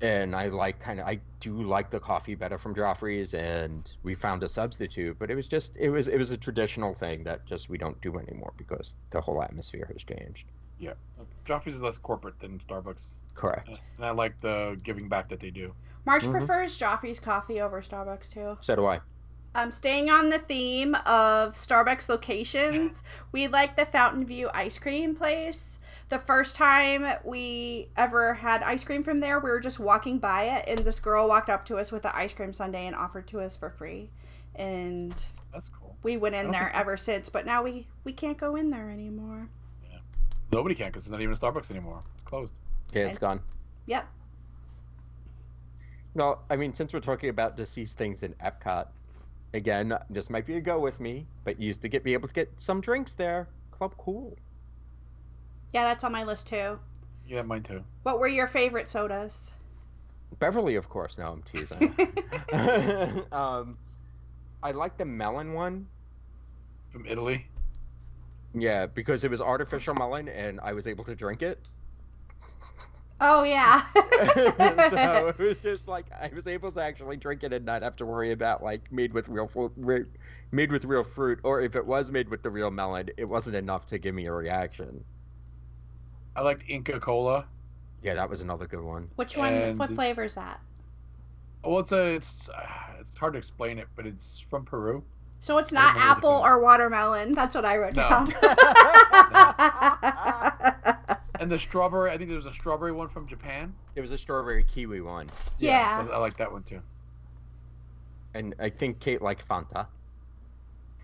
And 0.00 0.34
I 0.34 0.48
like 0.48 0.80
kind 0.80 0.98
of 0.98 1.06
I 1.06 1.20
do 1.38 1.62
like 1.62 1.88
the 1.90 2.00
coffee 2.00 2.34
better 2.34 2.58
from 2.58 2.74
Joffrey's, 2.74 3.34
and 3.34 3.88
we 4.02 4.16
found 4.16 4.42
a 4.42 4.48
substitute. 4.48 5.16
But 5.18 5.30
it 5.30 5.36
was 5.36 5.46
just 5.46 5.76
it 5.76 5.90
was 5.90 6.08
it 6.08 6.16
was 6.18 6.32
a 6.32 6.36
traditional 6.36 6.92
thing 6.92 7.22
that 7.24 7.46
just 7.46 7.68
we 7.68 7.78
don't 7.78 8.00
do 8.00 8.18
anymore 8.18 8.52
because 8.56 8.96
the 9.10 9.20
whole 9.20 9.40
atmosphere 9.42 9.88
has 9.92 10.02
changed. 10.02 10.46
Yeah, 10.80 10.94
Joffrey's 11.46 11.76
is 11.76 11.82
less 11.82 11.98
corporate 11.98 12.40
than 12.40 12.60
Starbucks, 12.68 13.12
Correct. 13.36 13.68
and 13.68 14.04
I 14.04 14.10
like 14.10 14.40
the 14.40 14.76
giving 14.82 15.08
back 15.08 15.28
that 15.28 15.38
they 15.38 15.50
do. 15.50 15.72
Marsh 16.04 16.24
Mhm. 16.24 16.32
prefers 16.32 16.76
Joffrey's 16.76 17.20
coffee 17.20 17.60
over 17.60 17.80
Starbucks 17.80 18.28
too. 18.32 18.58
So 18.60 18.74
do 18.74 18.86
I. 18.86 18.98
Um, 19.54 19.70
staying 19.70 20.08
on 20.10 20.30
the 20.30 20.38
theme 20.38 20.94
of 20.94 21.52
Starbucks 21.52 22.08
locations, 22.08 23.02
we 23.32 23.48
like 23.48 23.76
the 23.76 23.84
Fountain 23.84 24.24
View 24.24 24.48
ice 24.54 24.78
cream 24.78 25.14
place. 25.14 25.78
The 26.08 26.18
first 26.18 26.56
time 26.56 27.06
we 27.24 27.88
ever 27.96 28.34
had 28.34 28.62
ice 28.62 28.82
cream 28.84 29.02
from 29.02 29.20
there, 29.20 29.38
we 29.38 29.50
were 29.50 29.60
just 29.60 29.78
walking 29.78 30.18
by 30.18 30.44
it, 30.44 30.64
and 30.68 30.78
this 30.80 31.00
girl 31.00 31.28
walked 31.28 31.50
up 31.50 31.64
to 31.66 31.76
us 31.76 31.92
with 31.92 32.04
an 32.04 32.12
ice 32.14 32.32
cream 32.32 32.52
sundae 32.52 32.86
and 32.86 32.96
offered 32.96 33.26
to 33.28 33.40
us 33.40 33.56
for 33.56 33.70
free. 33.70 34.10
And 34.54 35.14
That's 35.52 35.68
cool. 35.68 35.96
we 36.02 36.16
went 36.16 36.34
in 36.34 36.50
there 36.50 36.64
think- 36.64 36.76
ever 36.76 36.96
since, 36.96 37.28
but 37.28 37.44
now 37.46 37.62
we 37.62 37.86
we 38.04 38.12
can't 38.12 38.38
go 38.38 38.56
in 38.56 38.70
there 38.70 38.90
anymore. 38.90 39.48
Yeah. 39.90 39.98
Nobody 40.50 40.74
can 40.74 40.88
because 40.88 41.04
it's 41.04 41.12
not 41.12 41.20
even 41.20 41.34
a 41.34 41.38
Starbucks 41.38 41.70
anymore. 41.70 42.02
It's 42.14 42.24
closed. 42.24 42.54
Yeah, 42.92 43.04
it's 43.06 43.18
gone. 43.18 43.40
Yep. 43.86 44.06
No, 46.14 46.38
I 46.50 46.56
mean, 46.56 46.74
since 46.74 46.92
we're 46.92 47.00
talking 47.00 47.30
about 47.30 47.56
deceased 47.56 47.96
things 47.96 48.22
in 48.22 48.34
Epcot, 48.34 48.88
again, 49.54 49.96
this 50.10 50.30
might 50.30 50.46
be 50.46 50.56
a 50.56 50.60
go 50.60 50.78
with 50.78 51.00
me, 51.00 51.26
but 51.44 51.60
you 51.60 51.66
used 51.66 51.82
to 51.82 51.88
get 51.88 52.04
be 52.04 52.12
able 52.12 52.28
to 52.28 52.34
get 52.34 52.52
some 52.58 52.80
drinks 52.80 53.12
there. 53.12 53.48
Club 53.70 53.94
Cool. 53.98 54.36
Yeah, 55.72 55.84
that's 55.84 56.04
on 56.04 56.12
my 56.12 56.24
list 56.24 56.48
too. 56.48 56.78
Yeah, 57.26 57.42
mine 57.42 57.62
too. 57.62 57.82
What 58.02 58.18
were 58.18 58.28
your 58.28 58.46
favorite 58.46 58.88
sodas? 58.90 59.50
Beverly, 60.38 60.76
of 60.76 60.88
course. 60.88 61.18
No, 61.18 61.32
I'm 61.32 61.42
teasing. 61.42 61.94
um, 63.32 63.78
I 64.62 64.72
like 64.72 64.96
the 64.96 65.04
melon 65.04 65.52
one. 65.52 65.86
from 66.90 67.06
Italy. 67.06 67.46
Yeah, 68.54 68.86
because 68.86 69.24
it 69.24 69.30
was 69.30 69.40
artificial 69.40 69.94
melon 69.94 70.28
and 70.28 70.60
I 70.60 70.72
was 70.72 70.86
able 70.86 71.04
to 71.04 71.14
drink 71.14 71.42
it. 71.42 71.58
Oh 73.24 73.44
yeah. 73.44 73.84
so 74.90 75.28
it 75.28 75.38
was 75.38 75.60
just 75.60 75.86
like 75.86 76.06
I 76.10 76.28
was 76.34 76.48
able 76.48 76.72
to 76.72 76.82
actually 76.82 77.16
drink 77.16 77.44
it 77.44 77.52
and 77.52 77.64
not 77.64 77.82
have 77.82 77.94
to 77.96 78.04
worry 78.04 78.32
about 78.32 78.64
like 78.64 78.90
made 78.90 79.12
with 79.12 79.28
real 79.28 79.46
fruit, 79.46 79.70
re- 79.76 80.06
made 80.50 80.72
with 80.72 80.84
real 80.84 81.04
fruit, 81.04 81.38
or 81.44 81.60
if 81.60 81.76
it 81.76 81.86
was 81.86 82.10
made 82.10 82.28
with 82.28 82.42
the 82.42 82.50
real 82.50 82.72
melon, 82.72 83.10
it 83.16 83.24
wasn't 83.24 83.54
enough 83.54 83.86
to 83.86 83.98
give 83.98 84.12
me 84.12 84.26
a 84.26 84.32
reaction. 84.32 85.04
I 86.34 86.40
liked 86.40 86.64
Inca 86.68 86.98
Kola. 86.98 87.46
Yeah, 88.02 88.14
that 88.14 88.28
was 88.28 88.40
another 88.40 88.66
good 88.66 88.82
one. 88.82 89.08
Which 89.14 89.36
one? 89.36 89.52
And- 89.52 89.78
what 89.78 89.92
flavor 89.94 90.24
is 90.24 90.34
that? 90.34 90.58
Well, 91.64 91.78
it's 91.78 91.92
a 91.92 92.14
it's 92.14 92.48
uh, 92.48 92.66
it's 92.98 93.16
hard 93.16 93.34
to 93.34 93.38
explain 93.38 93.78
it, 93.78 93.86
but 93.94 94.04
it's 94.04 94.40
from 94.50 94.64
Peru. 94.64 95.04
So 95.38 95.58
it's 95.58 95.70
not 95.70 95.94
don't 95.94 96.02
know 96.02 96.08
what 96.08 96.16
apple 96.16 96.30
or 96.30 96.60
watermelon. 96.60 97.32
That's 97.34 97.54
what 97.54 97.64
I 97.64 97.76
wrote 97.76 97.94
No. 97.94 98.08
down. 98.08 98.32
And 101.42 101.50
the 101.50 101.58
strawberry, 101.58 102.12
I 102.12 102.16
think 102.16 102.28
there 102.30 102.36
was 102.36 102.46
a 102.46 102.52
strawberry 102.52 102.92
one 102.92 103.08
from 103.08 103.26
Japan. 103.26 103.74
It 103.96 104.00
was 104.00 104.12
a 104.12 104.18
strawberry 104.18 104.62
kiwi 104.62 105.00
one, 105.00 105.28
Yeah. 105.58 106.06
I, 106.08 106.14
I 106.14 106.18
like 106.18 106.36
that 106.36 106.52
one 106.52 106.62
too. 106.62 106.80
and 108.34 108.54
I 108.60 108.68
think 108.70 109.00
Kate 109.00 109.20
liked 109.20 109.46
Fanta. 109.48 109.86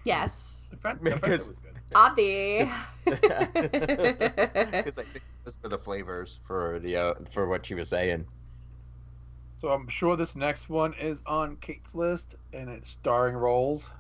yes. 0.04 0.66
The 0.70 0.76
Fanta, 0.76 1.02
Because- 1.02 1.20
the 1.20 1.26
Fanta 1.28 1.48
was 1.48 1.58
good. 1.58 1.74
Obvi. 1.94 2.70
Because 4.70 4.98
I 4.98 5.02
think 5.04 5.22
just 5.44 5.60
for 5.60 5.68
the 5.68 5.78
flavors 5.78 6.38
for 6.46 6.78
the 6.80 6.96
uh, 6.96 7.14
for 7.32 7.48
what 7.48 7.66
she 7.66 7.74
was 7.74 7.88
saying. 7.88 8.24
So 9.60 9.70
I'm 9.70 9.88
sure 9.88 10.14
this 10.16 10.36
next 10.36 10.68
one 10.68 10.94
is 11.00 11.20
on 11.26 11.56
Kate's 11.56 11.94
list, 11.96 12.36
and 12.52 12.68
it's 12.68 12.90
Starring 12.90 13.34
Rolls. 13.36 13.90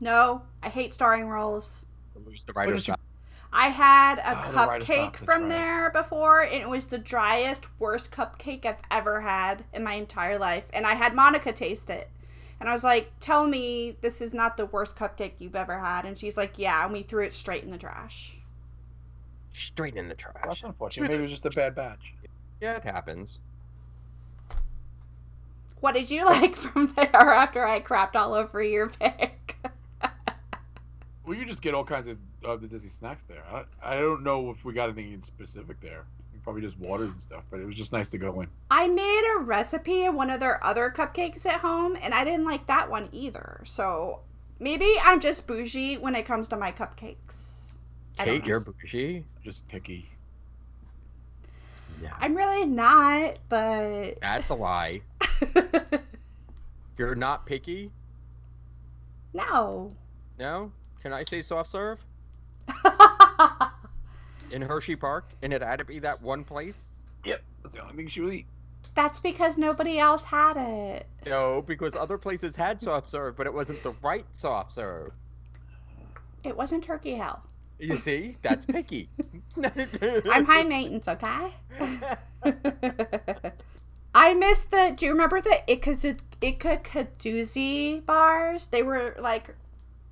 no, 0.00 0.42
I 0.62 0.68
hate 0.68 0.94
Starring 0.94 1.26
Rolls. 1.28 1.84
Lose 2.26 2.44
the 2.44 2.52
What 2.52 2.60
writer's 2.66 2.82
did 2.82 2.88
you- 2.88 2.92
shop. 2.92 3.00
I 3.56 3.68
had 3.68 4.18
a 4.18 4.36
ah, 4.36 4.50
the 4.50 4.56
writer's 4.66 4.88
cupcake 4.88 5.16
Shop, 5.16 5.16
from 5.16 5.42
right. 5.42 5.48
there 5.50 5.90
before, 5.90 6.42
and 6.42 6.54
it 6.54 6.68
was 6.68 6.88
the 6.88 6.98
driest, 6.98 7.66
worst 7.78 8.10
cupcake 8.10 8.66
I've 8.66 8.82
ever 8.90 9.20
had 9.20 9.64
in 9.72 9.84
my 9.84 9.94
entire 9.94 10.38
life. 10.38 10.64
And 10.72 10.84
I 10.84 10.94
had 10.94 11.14
Monica 11.14 11.52
taste 11.52 11.88
it. 11.88 12.10
And 12.58 12.68
I 12.68 12.72
was 12.72 12.82
like, 12.82 13.12
Tell 13.20 13.46
me 13.46 13.96
this 14.00 14.20
is 14.20 14.34
not 14.34 14.56
the 14.56 14.66
worst 14.66 14.96
cupcake 14.96 15.34
you've 15.38 15.54
ever 15.54 15.78
had. 15.78 16.04
And 16.04 16.18
she's 16.18 16.36
like, 16.36 16.54
Yeah. 16.56 16.84
And 16.84 16.92
we 16.92 17.02
threw 17.02 17.22
it 17.22 17.32
straight 17.32 17.62
in 17.62 17.70
the 17.70 17.78
trash. 17.78 18.36
straight 19.52 19.94
in 19.94 20.08
the 20.08 20.14
trash. 20.14 20.34
that's 20.44 20.64
unfortunate. 20.64 21.08
Maybe 21.10 21.20
it 21.20 21.22
was 21.22 21.30
just 21.30 21.46
a 21.46 21.50
bad 21.50 21.76
batch. 21.76 22.12
Yeah, 22.60 22.76
it 22.76 22.84
happens. 22.84 23.38
What 25.80 25.94
did 25.94 26.10
you 26.10 26.24
like 26.26 26.56
from 26.56 26.92
there 26.96 27.14
after 27.14 27.64
I 27.64 27.80
crapped 27.80 28.16
all 28.16 28.34
over 28.34 28.60
your 28.62 28.88
pick? 28.88 29.56
Well, 31.26 31.36
you 31.36 31.44
just 31.46 31.62
get 31.62 31.74
all 31.74 31.84
kinds 31.84 32.06
of, 32.08 32.18
of 32.44 32.60
the 32.60 32.66
Disney 32.66 32.90
snacks 32.90 33.22
there. 33.28 33.42
I, 33.50 33.64
I 33.82 33.94
don't 34.00 34.22
know 34.22 34.50
if 34.50 34.64
we 34.64 34.72
got 34.74 34.90
anything 34.90 35.12
in 35.12 35.22
specific 35.22 35.80
there. 35.80 36.04
Probably 36.42 36.60
just 36.60 36.78
waters 36.78 37.08
and 37.08 37.22
stuff, 37.22 37.42
but 37.50 37.58
it 37.58 37.64
was 37.64 37.74
just 37.74 37.90
nice 37.90 38.08
to 38.08 38.18
go 38.18 38.42
in. 38.42 38.48
I 38.70 38.86
made 38.86 39.22
a 39.38 39.44
recipe 39.44 40.04
of 40.04 40.14
one 40.14 40.28
of 40.28 40.40
their 40.40 40.62
other 40.62 40.92
cupcakes 40.94 41.46
at 41.46 41.60
home, 41.60 41.96
and 42.02 42.12
I 42.12 42.22
didn't 42.22 42.44
like 42.44 42.66
that 42.66 42.90
one 42.90 43.08
either. 43.12 43.62
So 43.64 44.20
maybe 44.60 44.92
I'm 45.02 45.20
just 45.20 45.46
bougie 45.46 45.96
when 45.96 46.14
it 46.14 46.26
comes 46.26 46.48
to 46.48 46.56
my 46.58 46.70
cupcakes. 46.70 47.68
I 48.18 48.26
don't 48.26 48.34
Kate, 48.34 48.42
know. 48.42 48.48
you're 48.48 48.60
bougie. 48.60 49.24
Just 49.42 49.66
picky. 49.68 50.10
Yeah, 52.02 52.12
I'm 52.20 52.36
really 52.36 52.66
not, 52.66 53.38
but 53.48 54.20
that's 54.20 54.50
a 54.50 54.54
lie. 54.54 55.00
You're 56.98 57.14
not 57.14 57.46
picky. 57.46 57.90
no. 59.32 59.90
No. 60.38 60.72
Can 61.04 61.12
I 61.12 61.22
say 61.22 61.42
soft 61.42 61.70
serve 61.70 62.02
in 64.50 64.62
Hershey 64.62 64.96
Park, 64.96 65.26
and 65.42 65.52
it 65.52 65.60
had 65.60 65.78
to 65.80 65.84
be 65.84 65.98
that 65.98 66.22
one 66.22 66.44
place? 66.44 66.76
Yep. 67.26 67.42
That's 67.62 67.74
the 67.76 67.82
only 67.82 67.94
thing 67.94 68.08
she 68.08 68.22
would 68.22 68.32
eat. 68.32 68.46
That's 68.94 69.20
because 69.20 69.58
nobody 69.58 69.98
else 69.98 70.24
had 70.24 70.56
it. 70.56 71.06
No, 71.26 71.60
because 71.60 71.94
other 71.94 72.16
places 72.16 72.56
had 72.56 72.80
soft 72.80 73.10
serve, 73.10 73.36
but 73.36 73.46
it 73.46 73.52
wasn't 73.52 73.82
the 73.82 73.92
right 74.02 74.24
soft 74.32 74.72
serve. 74.72 75.12
It 76.42 76.56
wasn't 76.56 76.82
Turkey 76.82 77.16
Hill. 77.16 77.38
You 77.78 77.98
see, 77.98 78.38
that's 78.40 78.64
picky. 78.64 79.10
I'm 79.62 80.46
high 80.46 80.62
maintenance, 80.62 81.06
okay? 81.06 81.52
I 84.14 84.32
miss 84.32 84.62
the. 84.62 84.94
Do 84.96 85.04
you 85.04 85.12
remember 85.12 85.42
the 85.42 85.60
Ikazu- 85.68 86.20
Ikakadoozy 86.40 88.06
bars? 88.06 88.68
They 88.68 88.82
were 88.82 89.14
like, 89.18 89.54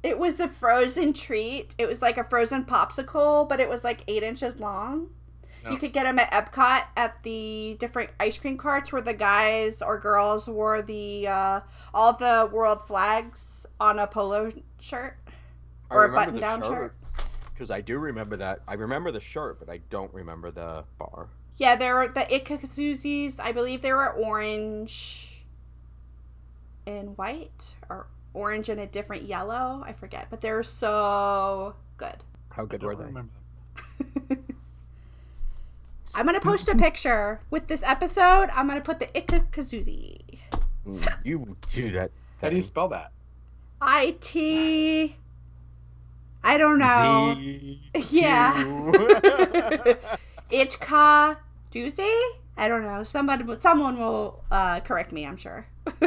it 0.02 0.18
was 0.18 0.40
a 0.40 0.48
frozen 0.48 1.12
treat. 1.12 1.74
It 1.78 1.86
was 1.86 2.02
like 2.02 2.18
a 2.18 2.24
frozen 2.24 2.64
popsicle, 2.64 3.48
but 3.48 3.60
it 3.60 3.68
was 3.68 3.84
like 3.84 4.04
eight 4.08 4.22
inches 4.22 4.58
long. 4.58 5.10
No. 5.64 5.70
You 5.70 5.76
could 5.76 5.92
get 5.92 6.04
them 6.04 6.18
at 6.18 6.30
Epcot 6.32 6.84
at 6.96 7.22
the 7.22 7.76
different 7.78 8.10
ice 8.18 8.36
cream 8.36 8.58
carts 8.58 8.92
where 8.92 9.00
the 9.02 9.14
guys 9.14 9.80
or 9.80 9.96
girls 9.96 10.48
wore 10.48 10.82
the 10.82 11.28
uh, 11.28 11.60
all 11.94 12.12
the 12.14 12.50
world 12.52 12.86
flags 12.86 13.64
on 13.78 14.00
a 14.00 14.06
polo 14.06 14.50
shirt. 14.80 15.18
Or 15.88 16.04
a 16.06 16.12
button-down 16.12 16.62
shirt. 16.62 16.94
shirts, 16.98 17.22
Because 17.52 17.70
I 17.70 17.82
do 17.82 17.98
remember 17.98 18.34
that. 18.38 18.60
I 18.66 18.74
remember 18.74 19.12
the 19.12 19.20
shirt, 19.20 19.60
but 19.60 19.68
I 19.68 19.80
don't 19.90 20.12
remember 20.14 20.50
the 20.50 20.84
bar. 20.98 21.28
Yeah, 21.58 21.76
there 21.76 21.94
were 21.94 22.08
the 22.08 22.22
Ikazuzis. 22.22 23.38
I 23.38 23.52
believe 23.52 23.82
they 23.82 23.92
were 23.92 24.10
orange 24.10 25.44
and 26.86 27.16
white, 27.18 27.74
or 27.90 28.06
orange 28.34 28.68
and 28.68 28.80
a 28.80 28.86
different 28.86 29.24
yellow. 29.24 29.82
I 29.84 29.92
forget, 29.92 30.26
but 30.30 30.40
they're 30.40 30.62
so 30.62 31.74
good. 31.96 32.16
How 32.50 32.64
good 32.64 32.82
were 32.82 32.94
don't 32.94 33.00
they? 33.00 33.06
remember 33.08 33.32
them. 34.28 34.46
I'm 36.14 36.26
gonna 36.26 36.40
post 36.40 36.68
a 36.68 36.74
picture 36.76 37.40
with 37.50 37.68
this 37.68 37.82
episode. 37.82 38.48
I'm 38.54 38.68
gonna 38.68 38.82
put 38.82 38.98
the 38.98 39.06
Ikakazuzi. 39.06 40.18
Mm, 40.86 41.16
You 41.24 41.56
do 41.68 41.90
that. 41.92 42.10
How 42.40 42.50
do 42.50 42.56
you 42.56 42.62
spell 42.62 42.88
that? 42.88 43.12
I 43.80 44.16
T. 44.20 45.16
I 46.44 46.58
don't 46.58 46.78
know. 46.78 47.34
D- 47.38 47.80
Yeah. 48.10 48.52
Q. 48.62 48.92
Ichka 50.50 51.36
Doozy? 51.72 52.22
I 52.58 52.68
don't 52.68 52.82
know. 52.82 53.02
Somebody, 53.04 53.44
someone 53.60 53.96
will 53.98 54.44
uh, 54.50 54.80
correct 54.80 55.12
me. 55.12 55.24
I'm 55.26 55.36
sure. 55.38 55.66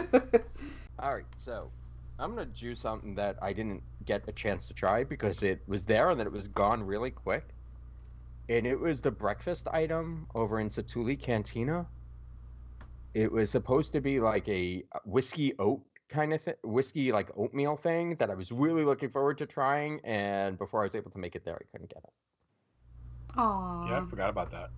All 0.99 1.13
right, 1.15 1.25
so 1.37 1.71
I'm 2.17 2.35
gonna 2.35 2.45
do 2.45 2.75
something 2.75 3.15
that 3.15 3.37
I 3.41 3.51
didn't 3.53 3.83
get 4.05 4.23
a 4.27 4.31
chance 4.31 4.67
to 4.67 4.73
try 4.73 5.03
because 5.03 5.43
it 5.43 5.61
was 5.67 5.85
there 5.85 6.09
and 6.09 6.19
then 6.19 6.27
it 6.27 6.33
was 6.33 6.47
gone 6.47 6.81
really 6.83 7.11
quick. 7.11 7.49
And 8.47 8.65
it 8.65 8.79
was 8.79 9.01
the 9.01 9.11
breakfast 9.11 9.67
item 9.67 10.27
over 10.35 10.59
in 10.59 10.69
Satu'li 10.69 11.19
Cantina. 11.19 11.87
It 13.13 13.31
was 13.31 13.49
supposed 13.49 13.91
to 13.93 14.01
be 14.01 14.19
like 14.19 14.47
a 14.47 14.83
whiskey 15.03 15.53
oat 15.59 15.81
kind 16.09 16.33
of 16.33 16.41
thing, 16.41 16.53
whiskey 16.63 17.11
like 17.11 17.31
oatmeal 17.35 17.75
thing 17.75 18.15
that 18.15 18.29
I 18.29 18.35
was 18.35 18.51
really 18.51 18.83
looking 18.83 19.09
forward 19.09 19.37
to 19.39 19.45
trying. 19.45 19.99
And 20.03 20.57
before 20.57 20.81
I 20.81 20.83
was 20.83 20.95
able 20.95 21.11
to 21.11 21.19
make 21.19 21.35
it 21.35 21.43
there, 21.43 21.55
I 21.55 21.65
couldn't 21.71 21.89
get 21.89 22.03
it. 22.03 23.37
Aww. 23.37 23.89
Yeah, 23.89 24.01
I 24.01 24.05
forgot 24.09 24.29
about 24.29 24.51
that. 24.51 24.69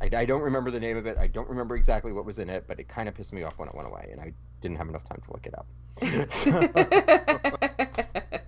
I, 0.00 0.10
I 0.14 0.24
don't 0.26 0.42
remember 0.42 0.70
the 0.70 0.80
name 0.80 0.96
of 0.96 1.06
it. 1.06 1.16
I 1.16 1.26
don't 1.26 1.48
remember 1.48 1.76
exactly 1.76 2.12
what 2.12 2.26
was 2.26 2.38
in 2.38 2.50
it, 2.50 2.64
but 2.66 2.78
it 2.78 2.88
kind 2.88 3.08
of 3.08 3.14
pissed 3.14 3.32
me 3.32 3.42
off 3.44 3.58
when 3.58 3.68
it 3.68 3.74
went 3.74 3.88
away, 3.88 4.08
and 4.12 4.20
I 4.20 4.32
didn't 4.66 4.78
have 4.78 4.88
enough 4.88 5.04
time 5.04 5.20
to 5.24 5.32
look 5.32 5.46
it 5.46 5.54
up. 5.56 5.66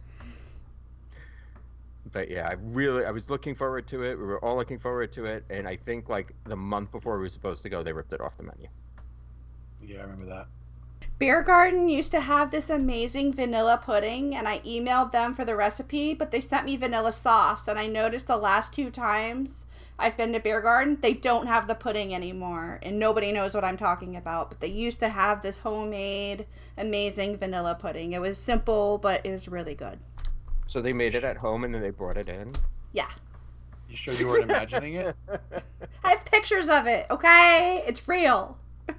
but 2.13 2.31
yeah, 2.31 2.49
I 2.49 2.57
really 2.61 3.05
I 3.05 3.11
was 3.11 3.31
looking 3.31 3.55
forward 3.55 3.87
to 3.89 4.03
it. 4.03 4.19
We 4.19 4.25
were 4.25 4.45
all 4.45 4.57
looking 4.57 4.79
forward 4.79 5.13
to 5.13 5.27
it, 5.27 5.45
and 5.49 5.69
I 5.69 5.77
think 5.77 6.09
like 6.09 6.35
the 6.45 6.57
month 6.57 6.91
before 6.91 7.17
we 7.17 7.23
were 7.23 7.29
supposed 7.29 7.63
to 7.63 7.69
go, 7.69 7.83
they 7.83 7.93
ripped 7.93 8.13
it 8.13 8.21
off 8.21 8.37
the 8.37 8.43
menu. 8.43 8.69
Yeah, 9.81 9.99
I 9.99 10.03
remember 10.03 10.27
that. 10.27 10.49
Biergarten 11.21 11.89
used 11.89 12.13
to 12.13 12.21
have 12.21 12.51
this 12.51 12.71
amazing 12.71 13.33
vanilla 13.33 13.81
pudding, 13.83 14.35
and 14.35 14.47
I 14.47 14.61
emailed 14.61 15.13
them 15.13 15.35
for 15.35 15.45
the 15.45 15.57
recipe, 15.57 16.15
but 16.15 16.31
they 16.31 16.41
sent 16.41 16.65
me 16.65 16.77
vanilla 16.77 17.13
sauce. 17.13 17.67
And 17.67 17.79
I 17.79 17.87
noticed 17.87 18.27
the 18.27 18.37
last 18.37 18.73
two 18.73 18.91
times 18.91 19.65
I've 19.99 20.17
been 20.17 20.33
to 20.33 20.41
Biergarten, 20.41 21.01
they 21.01 21.13
don't 21.15 21.47
have 21.49 21.67
the 21.67 21.75
pudding 21.75 22.15
anymore, 22.15 22.79
and 22.83 22.99
nobody 23.01 23.33
knows 23.33 23.53
what 23.55 23.65
I'm 23.65 23.77
talking 23.77 24.15
about. 24.17 24.49
But 24.49 24.61
they 24.61 24.69
used 24.69 25.01
to 25.01 25.09
have 25.09 25.43
this 25.43 25.59
homemade, 25.59 26.47
amazing 26.77 27.37
vanilla 27.37 27.77
pudding. 27.81 28.13
It 28.13 28.21
was 28.21 28.39
simple, 28.39 28.99
but 28.99 29.27
it 29.27 29.31
was 29.33 29.49
really 29.49 29.75
good. 29.75 29.99
So 30.67 30.81
they 30.81 30.93
made 30.93 31.17
it 31.17 31.25
at 31.25 31.37
home, 31.37 31.65
and 31.65 31.75
then 31.75 31.83
they 31.83 31.91
brought 31.91 32.17
it 32.17 32.29
in. 32.29 32.53
Yeah. 32.93 33.09
You 33.91 33.97
sure 33.97 34.15
you 34.15 34.29
weren't 34.29 34.45
imagining 34.45 34.95
it? 34.95 35.17
I 36.05 36.11
have 36.11 36.25
pictures 36.27 36.69
of 36.69 36.87
it, 36.87 37.07
okay? 37.11 37.83
It's 37.87 38.07
real. 38.07 38.57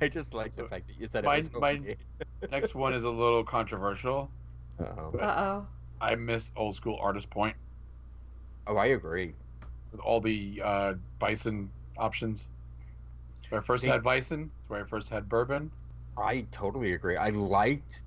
I 0.00 0.08
just 0.08 0.32
like 0.34 0.54
the 0.56 0.66
fact 0.66 0.86
that 0.86 0.98
you 0.98 1.06
said 1.06 1.24
my- 1.24 1.36
it 1.36 1.52
was 1.52 1.60
my- 1.60 1.96
Next 2.50 2.74
one 2.74 2.94
is 2.94 3.04
a 3.04 3.10
little 3.10 3.44
controversial. 3.44 4.30
Uh 4.80 4.84
oh. 5.18 5.66
I 6.00 6.14
miss 6.14 6.50
old 6.56 6.76
school 6.76 6.96
Artist 7.00 7.28
Point 7.30 7.56
Oh, 8.66 8.76
I 8.76 8.86
agree. 8.86 9.34
with 9.92 10.00
all 10.00 10.20
the 10.20 10.60
uh, 10.64 10.94
bison 11.20 11.70
options. 11.98 12.48
Where 13.50 13.60
I 13.60 13.64
first 13.64 13.84
Yeah. 13.84 13.92
had 13.92 14.02
bison. 14.02 14.50
That's 14.58 14.70
where 14.70 14.84
I 14.84 14.88
first 14.88 15.08
had 15.08 15.28
bourbon. 15.28 15.70
I 16.16 16.42
totally 16.50 16.94
agree. 16.94 17.16
I 17.16 17.28
liked 17.30 18.02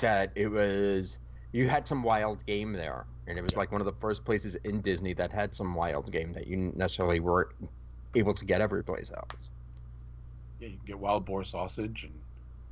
that 0.00 0.32
it 0.34 0.48
was 0.48 1.18
you 1.52 1.68
had 1.68 1.86
some 1.86 2.02
wild 2.02 2.44
game 2.46 2.72
there, 2.72 3.06
and 3.28 3.38
it 3.38 3.42
was 3.42 3.56
like 3.56 3.70
one 3.70 3.80
of 3.80 3.84
the 3.84 3.92
first 4.00 4.24
places 4.24 4.56
in 4.64 4.80
Disney 4.80 5.14
that 5.14 5.32
had 5.32 5.54
some 5.54 5.74
wild 5.74 6.10
game 6.10 6.32
that 6.32 6.46
you 6.48 6.72
necessarily 6.74 7.20
weren't 7.20 7.50
able 8.16 8.34
to 8.34 8.44
get 8.44 8.60
every 8.60 8.82
place 8.82 9.12
else. 9.16 9.50
Yeah, 10.58 10.68
you 10.68 10.76
can 10.78 10.86
get 10.86 10.98
wild 10.98 11.24
boar 11.24 11.44
sausage 11.44 12.02
and 12.04 12.24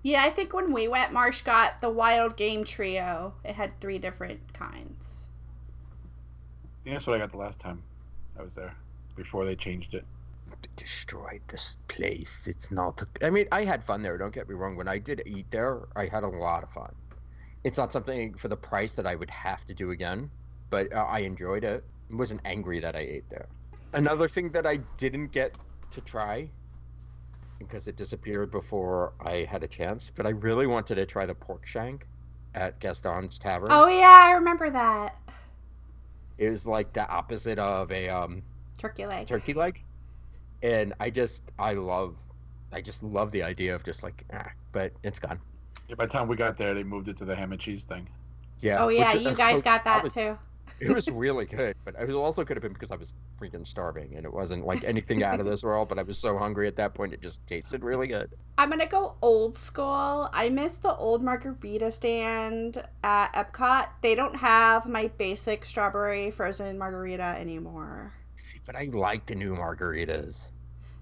Yeah, 0.02 0.23
I 0.25 0.30
think 0.30 0.52
when 0.54 0.73
we 0.73 0.88
went, 0.88 1.12
Marsh 1.12 1.42
got 1.42 1.80
the 1.80 1.90
wild 1.90 2.37
game 2.37 2.64
trio. 2.64 3.35
It 3.45 3.54
had 3.54 3.80
three 3.80 3.99
different 3.99 4.52
kinds. 4.52 5.27
I 6.88 6.90
think 6.90 7.00
that's 7.00 7.07
what 7.07 7.16
I 7.16 7.18
got 7.18 7.33
the 7.33 7.37
last 7.37 7.59
time 7.59 7.83
I 8.38 8.42
was 8.42 8.54
there 8.54 8.75
before 9.14 9.45
they 9.45 9.54
changed 9.54 9.92
it. 9.92 10.07
Destroyed 10.75 11.42
this 11.49 11.76
place. 11.87 12.49
It's 12.49 12.71
not. 12.71 13.02
A... 13.02 13.26
I 13.26 13.28
mean, 13.28 13.47
I 13.52 13.64
had 13.64 13.85
fun 13.85 14.00
there. 14.00 14.16
Don't 14.16 14.33
get 14.33 14.49
me 14.49 14.54
wrong. 14.54 14.75
When 14.75 14.88
I 14.88 14.97
did 14.97 15.21
eat 15.26 15.45
there, 15.50 15.83
I 15.95 16.07
had 16.07 16.25
a 16.25 16.28
lot 16.28 16.62
of 16.62 16.71
fun. 16.71 16.95
It's 17.62 17.76
not 17.76 17.92
something 17.92 18.33
for 18.33 18.49
the 18.49 18.57
price 18.57 18.95
that 18.95 19.07
I 19.07 19.16
would 19.16 19.28
have 19.28 19.66
to 19.66 19.75
do 19.75 19.90
again, 19.90 20.30
but 20.71 20.90
uh, 20.90 21.04
I 21.04 21.18
enjoyed 21.18 21.62
it. 21.62 21.85
I 22.11 22.16
wasn't 22.16 22.40
angry 22.47 22.80
that 22.80 22.97
I 22.97 23.00
ate 23.00 23.28
there. 23.28 23.49
Another 23.92 24.26
thing 24.26 24.49
that 24.52 24.66
I 24.66 24.78
didn't 24.97 25.30
get 25.30 25.54
to 25.90 26.00
try 26.00 26.49
because 27.59 27.87
it 27.87 27.97
disappeared 27.97 28.50
before 28.50 29.12
I 29.21 29.47
had 29.47 29.62
a 29.62 29.68
chance, 29.68 30.11
but 30.16 30.25
I 30.25 30.30
really 30.30 30.66
wanted 30.66 30.95
to 30.95 31.04
try 31.04 31.26
the 31.26 31.35
pork 31.35 31.66
shank 31.66 32.07
at 32.54 32.80
Gaston's 32.80 33.38
Tavern. 33.38 33.68
Oh 33.71 33.88
yeah, 33.88 34.23
I 34.25 34.33
remember 34.33 34.71
that. 34.71 35.17
It 36.38 36.50
was 36.50 36.66
like 36.66 36.92
the 36.92 37.09
opposite 37.09 37.59
of 37.59 37.90
a 37.92 38.09
um, 38.09 38.42
Turkey 38.78 39.07
leg. 39.07 39.26
turkey 39.26 39.54
leg, 39.54 39.83
and 40.62 40.95
I 41.00 41.11
just 41.11 41.42
I 41.59 41.75
love, 41.75 42.16
I 42.73 42.80
just 42.80 43.02
love 43.02 43.30
the 43.33 43.42
idea 43.42 43.75
of 43.75 43.83
just 43.85 44.02
like, 44.02 44.25
ah, 44.33 44.49
but 44.73 44.92
it's 45.02 45.18
gone. 45.18 45.40
Yeah, 45.88 45.97
by 45.97 46.07
the 46.07 46.12
time 46.12 46.28
we 46.28 46.37
got 46.37 46.57
there, 46.57 46.75
they 46.75 46.85
moved 46.85 47.09
it 47.09 47.16
to 47.18 47.25
the 47.25 47.35
ham 47.35 47.50
and 47.52 47.61
cheese 47.61 47.85
thing. 47.85 48.09
Yeah. 48.61 48.85
Oh 48.85 48.88
yeah, 48.88 49.14
which- 49.14 49.23
you 49.23 49.35
guys 49.35 49.59
so 49.59 49.62
got 49.64 49.80
I 49.80 49.85
that 49.85 50.04
was- 50.04 50.14
too. 50.14 50.38
It 50.80 50.94
was 50.94 51.08
really 51.11 51.47
good, 51.47 51.76
but 51.85 51.94
it 51.99 52.11
also 52.12 52.44
could 52.44 52.56
have 52.56 52.62
been 52.62 52.73
because 52.73 52.92
I 52.92 52.97
was 52.97 53.12
freaking 53.40 53.66
starving, 53.66 54.14
and 54.14 54.25
it 54.25 54.32
wasn't 54.32 54.64
like 54.64 54.85
anything 54.85 55.23
out 55.23 55.40
of 55.40 55.47
this 55.47 55.64
world. 55.64 55.88
But 55.88 55.99
I 55.99 56.02
was 56.02 56.18
so 56.18 56.38
hungry 56.38 56.68
at 56.68 56.76
that 56.76 56.94
point, 56.94 57.12
it 57.12 57.20
just 57.20 57.47
tasted 57.47 57.82
really 57.82 58.06
good. 58.06 58.30
I'm 58.58 58.70
gonna 58.70 58.87
go 58.87 59.16
old 59.20 59.58
school. 59.58 60.30
I 60.32 60.49
miss 60.49 60.73
the 60.75 60.94
old 60.94 61.23
margarita 61.23 61.90
stand 61.90 62.82
at 63.02 63.32
Epcot. 63.32 63.88
They 64.02 64.14
don't 64.14 64.37
have 64.37 64.87
my 64.87 65.08
basic 65.18 65.64
strawberry 65.64 66.30
frozen 66.30 66.78
margarita 66.78 67.35
anymore. 67.38 68.12
See, 68.37 68.61
but 68.64 68.76
I 68.76 68.85
like 68.92 69.26
the 69.26 69.35
new 69.35 69.54
margaritas. 69.56 70.50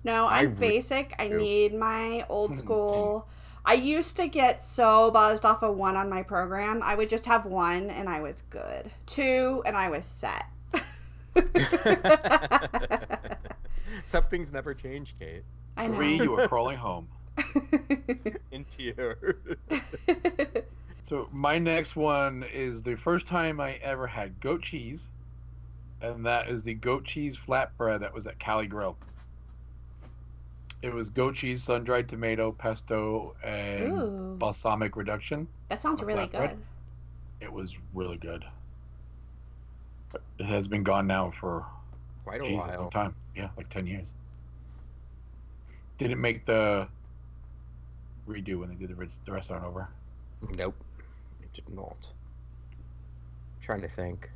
No, 0.05 0.27
I 0.27 0.41
I'm 0.41 0.55
re- 0.55 0.69
basic. 0.69 1.15
I 1.19 1.29
need 1.29 1.75
my 1.75 2.25
old 2.29 2.53
hmm. 2.53 2.59
school. 2.59 3.29
I 3.67 3.75
used 3.75 4.17
to 4.17 4.29
get 4.29 4.63
so 4.63 5.11
buzzed 5.11 5.45
off 5.45 5.63
of 5.63 5.77
one 5.77 5.97
on 5.97 6.09
my 6.09 6.23
program. 6.23 6.81
I 6.83 6.95
would 6.95 7.09
just 7.09 7.27
have 7.27 7.45
one 7.45 7.91
and 7.91 8.09
I 8.09 8.21
was 8.21 8.43
good. 8.49 8.91
Two 9.07 9.63
and 9.67 9.77
I 9.77 9.91
was 9.91 10.07
set. 10.07 10.47
Something's 14.05 14.53
never 14.53 14.73
changed, 14.73 15.19
Kate. 15.19 15.43
I 15.77 15.89
know. 15.89 15.97
Three, 15.97 16.17
you 16.17 16.31
were 16.31 16.49
crawling 16.49 16.79
home. 16.79 17.09
in 18.53 18.65
tears. 18.65 19.35
So 21.07 21.29
my 21.31 21.57
next 21.57 21.95
one 21.95 22.45
is 22.53 22.83
the 22.83 22.97
first 22.97 23.29
time 23.29 23.61
I 23.61 23.75
ever 23.75 24.09
had 24.09 24.41
goat 24.41 24.63
cheese, 24.63 25.07
and 26.01 26.27
that 26.27 26.49
is 26.49 26.65
the 26.65 26.75
goat 26.75 27.05
cheese 27.05 27.37
flatbread 27.37 28.01
that 28.01 28.13
was 28.13 28.27
at 28.27 28.41
Cali 28.41 28.67
Grill. 28.67 28.97
It 30.83 30.93
was 30.93 31.11
goat 31.11 31.35
cheese, 31.35 31.63
sun-dried 31.63 32.09
tomato, 32.09 32.53
pesto, 32.53 33.35
and 33.43 33.93
Ooh, 33.93 34.37
balsamic 34.39 34.95
reduction. 34.97 35.49
that 35.69 35.81
sounds 35.83 36.03
really 36.03 36.27
flatbread. 36.29 36.51
good. 36.51 36.59
It 37.41 37.53
was 37.53 37.75
really 37.95 38.17
good. 38.19 38.45
But 40.13 40.23
it 40.39 40.47
has 40.47 40.69
been 40.69 40.83
gone 40.85 41.07
now 41.07 41.31
for 41.31 41.65
Quite 42.25 42.41
a 42.43 42.45
geez, 42.45 42.63
a 42.63 42.79
long 42.81 42.91
time. 42.91 43.15
Yeah, 43.35 43.49
like 43.57 43.69
ten 43.69 43.87
years. 43.87 44.13
Didn't 45.99 46.21
make 46.21 46.45
the 46.47 46.87
redo 48.29 48.61
when 48.61 48.69
they 48.69 48.75
did 48.75 48.91
the, 48.91 48.95
res- 48.95 49.19
the 49.25 49.33
restaurant 49.33 49.65
over. 49.65 49.89
Nope, 50.57 50.75
it 51.43 51.53
did 51.53 51.69
not. 51.75 52.09
I'm 52.71 53.63
trying 53.65 53.81
to 53.81 53.89
think. 53.89 54.31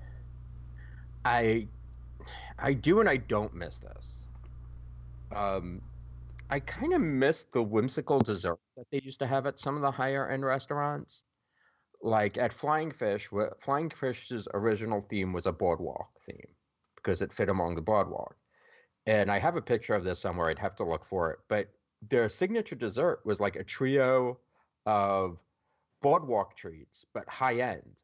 I, 1.25 1.67
I 2.59 2.73
do 2.73 3.01
and 3.01 3.09
I 3.09 3.19
don't 3.19 3.55
miss 3.55 3.79
this. 3.79 4.21
Um, 5.35 5.83
I 6.53 6.59
kind 6.59 6.93
of 6.93 7.01
miss 7.01 7.45
the 7.45 7.63
whimsical 7.63 8.19
dessert 8.19 8.59
that 8.77 8.87
they 8.91 9.01
used 9.05 9.21
to 9.21 9.27
have 9.27 9.47
at 9.47 9.61
some 9.61 9.77
of 9.77 9.83
the 9.83 9.91
higher 9.91 10.29
end 10.29 10.45
restaurants. 10.45 11.23
Like 12.03 12.39
at 12.39 12.53
Flying 12.53 12.91
Fish, 12.91 13.31
Flying 13.61 13.91
Fish's 13.91 14.49
original 14.53 15.01
theme 15.01 15.33
was 15.33 15.47
a 15.47 15.53
boardwalk 15.53 16.11
theme 16.27 16.49
because 16.97 17.23
it 17.23 17.33
fit 17.33 17.49
among 17.49 17.77
the 17.77 17.83
boardwalk. 17.83 18.37
And 19.07 19.31
I 19.31 19.39
have 19.39 19.57
a 19.57 19.63
picture 19.63 19.95
of 19.95 20.03
this 20.03 20.19
somewhere. 20.19 20.49
I'd 20.49 20.59
have 20.59 20.77
to 20.77 20.85
look 20.85 21.05
for 21.05 21.31
it. 21.31 21.39
But 21.49 21.69
their 22.09 22.29
signature 22.29 22.75
dessert 22.75 23.21
was 23.25 23.39
like 23.39 23.57
a 23.57 23.65
trio 23.65 24.39
of 24.87 25.39
boardwalk 26.03 26.57
treats, 26.57 27.05
but 27.15 27.29
high 27.29 27.61
end. 27.61 27.97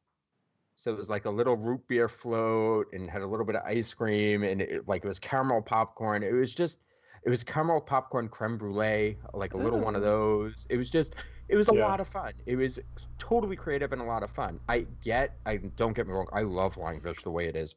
So 0.76 0.92
it 0.92 0.98
was 0.98 1.08
like 1.08 1.24
a 1.24 1.30
little 1.30 1.56
root 1.56 1.80
beer 1.88 2.08
float 2.08 2.92
and 2.92 3.10
had 3.10 3.22
a 3.22 3.26
little 3.26 3.46
bit 3.46 3.56
of 3.56 3.62
ice 3.66 3.92
cream 3.92 4.44
and 4.44 4.60
it, 4.60 4.86
like 4.86 5.04
it 5.04 5.08
was 5.08 5.18
caramel 5.18 5.62
popcorn. 5.62 6.22
It 6.22 6.32
was 6.32 6.54
just, 6.54 6.78
it 7.26 7.30
was 7.30 7.42
caramel 7.42 7.80
popcorn 7.80 8.28
creme 8.28 8.56
brulee, 8.56 9.18
like 9.34 9.54
a 9.54 9.56
little 9.56 9.80
one 9.80 9.96
of 9.96 10.02
mm. 10.02 10.04
those. 10.04 10.64
It 10.70 10.76
was 10.76 10.88
just, 10.88 11.16
it 11.48 11.56
was 11.56 11.68
a 11.68 11.74
Yeah. 11.74 11.84
lot 11.84 11.98
of 11.98 12.06
fun. 12.06 12.32
It 12.46 12.54
was 12.54 12.78
totally 13.18 13.56
creative 13.56 13.92
and 13.92 14.00
a 14.00 14.04
lot 14.04 14.22
of 14.22 14.30
fun. 14.30 14.60
I 14.68 14.86
get, 15.02 15.36
I 15.44 15.56
don't 15.56 15.92
get 15.92 16.06
me 16.06 16.12
wrong, 16.12 16.28
I 16.32 16.42
love 16.42 16.74
Flying 16.74 17.00
Fish 17.00 17.24
the 17.24 17.30
way 17.32 17.48
it 17.48 17.56
is 17.56 17.74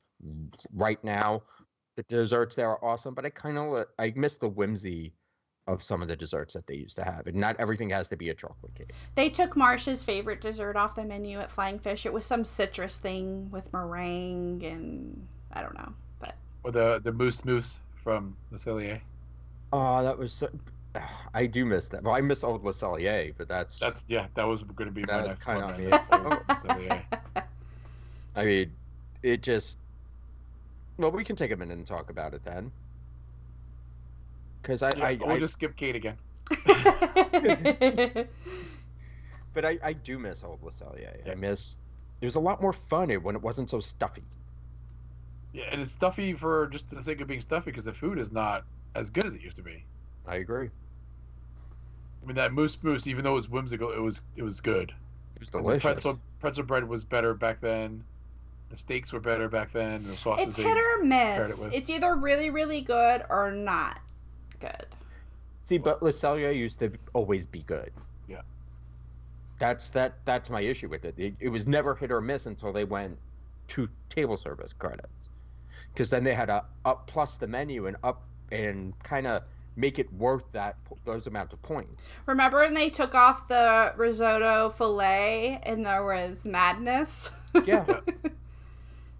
right 0.75 1.03
now. 1.03 1.41
The 1.95 2.03
desserts 2.03 2.55
there 2.55 2.69
are 2.69 2.85
awesome, 2.85 3.15
but 3.15 3.25
I 3.25 3.31
kind 3.31 3.57
of, 3.57 3.85
I 3.97 4.13
miss 4.15 4.37
the 4.37 4.47
whimsy 4.47 5.13
of 5.65 5.81
some 5.81 6.03
of 6.03 6.07
the 6.07 6.15
desserts 6.15 6.53
that 6.53 6.67
they 6.67 6.75
used 6.75 6.95
to 6.97 7.03
have. 7.03 7.25
And 7.25 7.35
not 7.35 7.55
everything 7.59 7.89
has 7.89 8.07
to 8.09 8.15
be 8.15 8.29
a 8.29 8.35
chocolate 8.35 8.75
cake. 8.75 8.93
They 9.15 9.31
took 9.31 9.57
Marsh's 9.57 10.03
favorite 10.03 10.41
dessert 10.41 10.75
off 10.75 10.95
the 10.95 11.03
menu 11.03 11.39
at 11.39 11.49
Flying 11.49 11.79
Fish. 11.79 12.05
It 12.05 12.13
was 12.13 12.25
some 12.25 12.45
citrus 12.45 12.97
thing 12.97 13.49
with 13.49 13.73
meringue 13.73 14.63
and 14.63 15.27
I 15.51 15.63
don't 15.63 15.73
know, 15.75 15.93
but 16.19 16.35
Or 16.63 16.71
the 16.71 17.01
the 17.03 17.11
moose 17.11 17.43
moose 17.43 17.79
from 18.03 18.35
Le 18.51 18.57
Cellier. 18.59 19.01
Oh, 19.71 20.03
that 20.03 20.17
was. 20.17 20.33
So, 20.33 20.49
I 21.33 21.45
do 21.45 21.65
miss 21.65 21.87
that. 21.89 22.03
Well, 22.03 22.13
I 22.15 22.21
miss 22.21 22.43
Old 22.43 22.63
Le 22.63 22.71
Cellier, 22.71 23.33
but 23.37 23.47
that's. 23.47 23.79
That's 23.79 24.03
yeah, 24.07 24.27
that 24.35 24.43
was 24.43 24.63
going 24.63 24.87
to 24.87 24.93
be 24.93 25.01
That 25.05 25.17
my 25.17 25.21
was 25.21 25.31
next 25.31 25.45
kinda 25.45 25.61
one. 25.61 25.73
on 25.73 25.85
me. 25.85 25.91
Old 26.87 27.15
I 28.35 28.45
mean, 28.45 28.71
it 29.23 29.41
just. 29.41 29.77
Well, 30.97 31.11
we 31.11 31.23
can 31.23 31.35
take 31.35 31.51
a 31.51 31.55
minute 31.55 31.77
and 31.77 31.87
talk 31.87 32.09
about 32.09 32.33
it 32.33 32.43
then. 32.43 32.71
Because 34.61 34.83
I, 34.83 34.89
Yeah, 34.95 35.05
I, 35.05 35.17
we'll 35.21 35.29
I 35.35 35.39
just 35.39 35.53
skip 35.53 35.75
Kate 35.77 35.95
again. 35.95 36.17
but 39.53 39.65
I, 39.65 39.79
I 39.83 39.93
do 39.93 40.19
miss 40.19 40.43
Old 40.43 40.61
Le 40.61 40.71
Cellier. 40.71 41.25
Yeah. 41.25 41.31
I 41.31 41.35
miss. 41.35 41.77
It 42.21 42.25
was 42.25 42.35
a 42.35 42.39
lot 42.39 42.61
more 42.61 42.73
fun 42.73 43.09
when 43.11 43.35
it 43.35 43.41
wasn't 43.41 43.69
so 43.69 43.79
stuffy. 43.79 44.23
Yeah, 45.53 45.65
and 45.71 45.81
it's 45.81 45.93
stuffy 45.93 46.33
for 46.33 46.67
just 46.67 46.89
the 46.89 47.01
sake 47.01 47.21
of 47.21 47.27
being 47.27 47.41
stuffy 47.41 47.71
because 47.71 47.85
the 47.85 47.93
food 47.93 48.19
is 48.19 48.31
not 48.31 48.65
as 48.95 49.09
good 49.09 49.25
as 49.25 49.33
it 49.33 49.41
used 49.41 49.57
to 49.57 49.63
be. 49.63 49.83
I 50.27 50.35
agree. 50.35 50.69
I 52.21 52.25
mean, 52.25 52.35
that 52.35 52.53
moose 52.53 52.77
moose, 52.81 53.07
even 53.07 53.23
though 53.23 53.31
it 53.31 53.35
was 53.35 53.49
whimsical, 53.49 53.91
it 53.91 53.99
was 53.99 54.21
it 54.35 54.43
was 54.43 54.59
good. 54.59 54.93
It 55.35 55.39
was 55.39 55.49
And 55.53 55.63
delicious. 55.63 55.83
The 55.83 55.89
pretzel 55.89 56.19
pretzel 56.39 56.63
bread 56.63 56.87
was 56.87 57.03
better 57.03 57.33
back 57.33 57.61
then. 57.61 58.03
The 58.69 58.77
steaks 58.77 59.11
were 59.11 59.19
better 59.19 59.49
back 59.49 59.71
then. 59.71 60.05
The 60.05 60.15
sauces. 60.15 60.47
it's 60.47 60.57
hit 60.57 60.65
or 60.65 60.73
paired 60.73 61.49
it 61.49 61.57
miss. 61.57 61.73
It's 61.73 61.89
either 61.89 62.15
really, 62.15 62.49
really 62.49 62.81
good 62.81 63.23
or 63.29 63.51
not 63.51 63.99
good. 64.59 64.85
See, 65.65 65.77
but 65.77 66.03
Le 66.03 66.11
Cellier 66.11 66.55
used 66.55 66.79
to 66.79 66.91
always 67.13 67.45
be 67.45 67.61
good. 67.63 67.91
Yeah. 68.27 68.41
That's 69.57 69.89
that. 69.89 70.15
That's 70.25 70.49
my 70.49 70.61
issue 70.61 70.89
with 70.89 71.05
it. 71.05 71.15
It, 71.17 71.33
it 71.39 71.49
was 71.49 71.67
never 71.67 71.95
hit 71.95 72.11
or 72.11 72.21
miss 72.21 72.45
until 72.45 72.71
they 72.73 72.83
went 72.83 73.17
to 73.69 73.87
table 74.09 74.35
service 74.35 74.73
credits, 74.73 75.29
because 75.93 76.09
then 76.09 76.23
they 76.23 76.33
had 76.33 76.47
to 76.47 76.63
up 76.85 77.07
plus 77.07 77.37
the 77.37 77.47
menu 77.47 77.87
and 77.87 77.97
up 78.03 78.21
and 78.51 78.93
kind 79.03 79.27
of 79.27 79.43
make 79.75 79.97
it 79.99 80.11
worth 80.13 80.43
that 80.51 80.75
those 81.05 81.27
amount 81.27 81.53
of 81.53 81.61
points. 81.61 82.09
Remember 82.25 82.59
when 82.59 82.73
they 82.73 82.89
took 82.89 83.15
off 83.15 83.47
the 83.47 83.93
risotto 83.95 84.69
fillet 84.69 85.59
and 85.63 85.85
there 85.85 86.03
was 86.03 86.45
madness? 86.45 87.29
Yeah. 87.65 87.85
Yeah. 87.87 87.99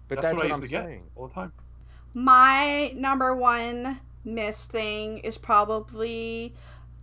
But 0.08 0.20
That's 0.22 0.22
that's, 0.22 0.34
what 0.34 0.46
I 0.46 0.54
what, 0.54 0.60
used 0.62 0.74
I'm 0.74 0.84
saying. 0.84 1.02
all 1.14 1.28
the 1.28 1.34
time. 1.34 1.52
My 2.14 2.92
number 2.96 3.34
one 3.34 4.00
missed 4.24 4.72
thing 4.72 5.18
is 5.18 5.38
probably 5.38 6.52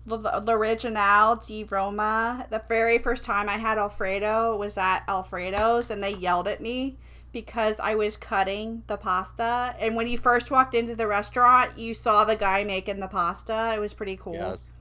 the, 0.05 0.17
the 0.17 0.51
original 0.51 1.37
di 1.37 1.63
Roma. 1.63 2.47
The 2.49 2.61
very 2.67 2.97
first 2.97 3.23
time 3.23 3.47
I 3.47 3.57
had 3.57 3.77
Alfredo 3.77 4.57
was 4.57 4.77
at 4.77 5.03
Alfredo's, 5.07 5.89
and 5.89 6.03
they 6.03 6.15
yelled 6.15 6.47
at 6.49 6.59
me 6.61 6.97
because 7.41 7.79
I 7.79 7.93
was 7.93 8.17
cutting 8.17 8.81
the 8.87 8.97
pasta. 8.97 9.75
And 9.79 9.95
when 9.95 10.07
you 10.07 10.17
first 10.17 10.49
walked 10.49 10.73
into 10.73 10.95
the 10.95 11.05
restaurant, 11.05 11.77
you 11.77 11.93
saw 11.93 12.25
the 12.25 12.35
guy 12.35 12.63
making 12.63 12.99
the 12.99 13.07
pasta. 13.07 13.73
It 13.75 13.79
was 13.79 13.93
pretty 13.93 14.17
cool. 14.17 14.33
Yes. 14.33 14.71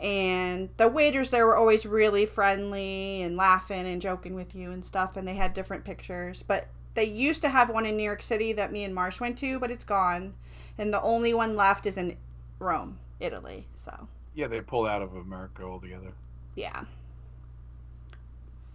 And 0.00 0.70
the 0.76 0.88
waiters 0.88 1.30
there 1.30 1.46
were 1.46 1.56
always 1.56 1.86
really 1.86 2.26
friendly 2.26 3.22
and 3.22 3.36
laughing 3.36 3.86
and 3.86 4.02
joking 4.02 4.34
with 4.34 4.56
you 4.56 4.72
and 4.72 4.84
stuff. 4.84 5.16
And 5.16 5.28
they 5.28 5.34
had 5.34 5.54
different 5.54 5.84
pictures. 5.84 6.42
But 6.42 6.66
they 6.94 7.04
used 7.04 7.42
to 7.42 7.48
have 7.48 7.70
one 7.70 7.86
in 7.86 7.96
New 7.96 8.02
York 8.02 8.22
City 8.22 8.52
that 8.54 8.72
me 8.72 8.82
and 8.82 8.92
Marsh 8.92 9.20
went 9.20 9.38
to, 9.38 9.60
but 9.60 9.70
it's 9.70 9.84
gone. 9.84 10.34
And 10.76 10.92
the 10.92 11.00
only 11.02 11.32
one 11.32 11.54
left 11.54 11.86
is 11.86 11.96
in 11.96 12.16
Rome, 12.58 12.98
Italy. 13.20 13.68
So, 13.76 14.08
Yeah, 14.34 14.48
they 14.48 14.60
pulled 14.62 14.88
out 14.88 15.00
of 15.00 15.14
America 15.14 15.62
altogether. 15.62 16.12
yeah. 16.56 16.86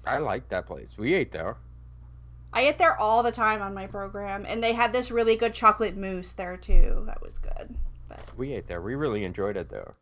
I 0.08 0.20
like 0.20 0.48
that 0.50 0.68
place. 0.68 0.96
We 0.98 1.16
ate 1.16 1.32
there. 1.32 1.58
I 2.56 2.62
ate 2.62 2.78
there 2.78 2.98
all 3.00 3.22
the 3.22 3.34
time 3.34 3.62
on 3.62 3.74
my 3.74 3.86
program. 3.86 4.46
And 4.48 4.64
they 4.64 4.74
had 4.74 4.94
this 4.94 5.12
really 5.12 5.36
good 5.36 5.54
chocolate 5.54 5.98
mousse 5.98 6.32
there, 6.32 6.56
too. 6.56 7.04
That 7.06 7.22
was 7.22 7.38
good. 7.38 7.76
But 8.08 8.22
We 8.38 8.54
ate 8.54 8.66
there. 8.66 8.82
We 8.82 8.96
really 8.96 9.26
enjoyed 9.26 9.58
it 9.58 9.70
there. 9.70 9.96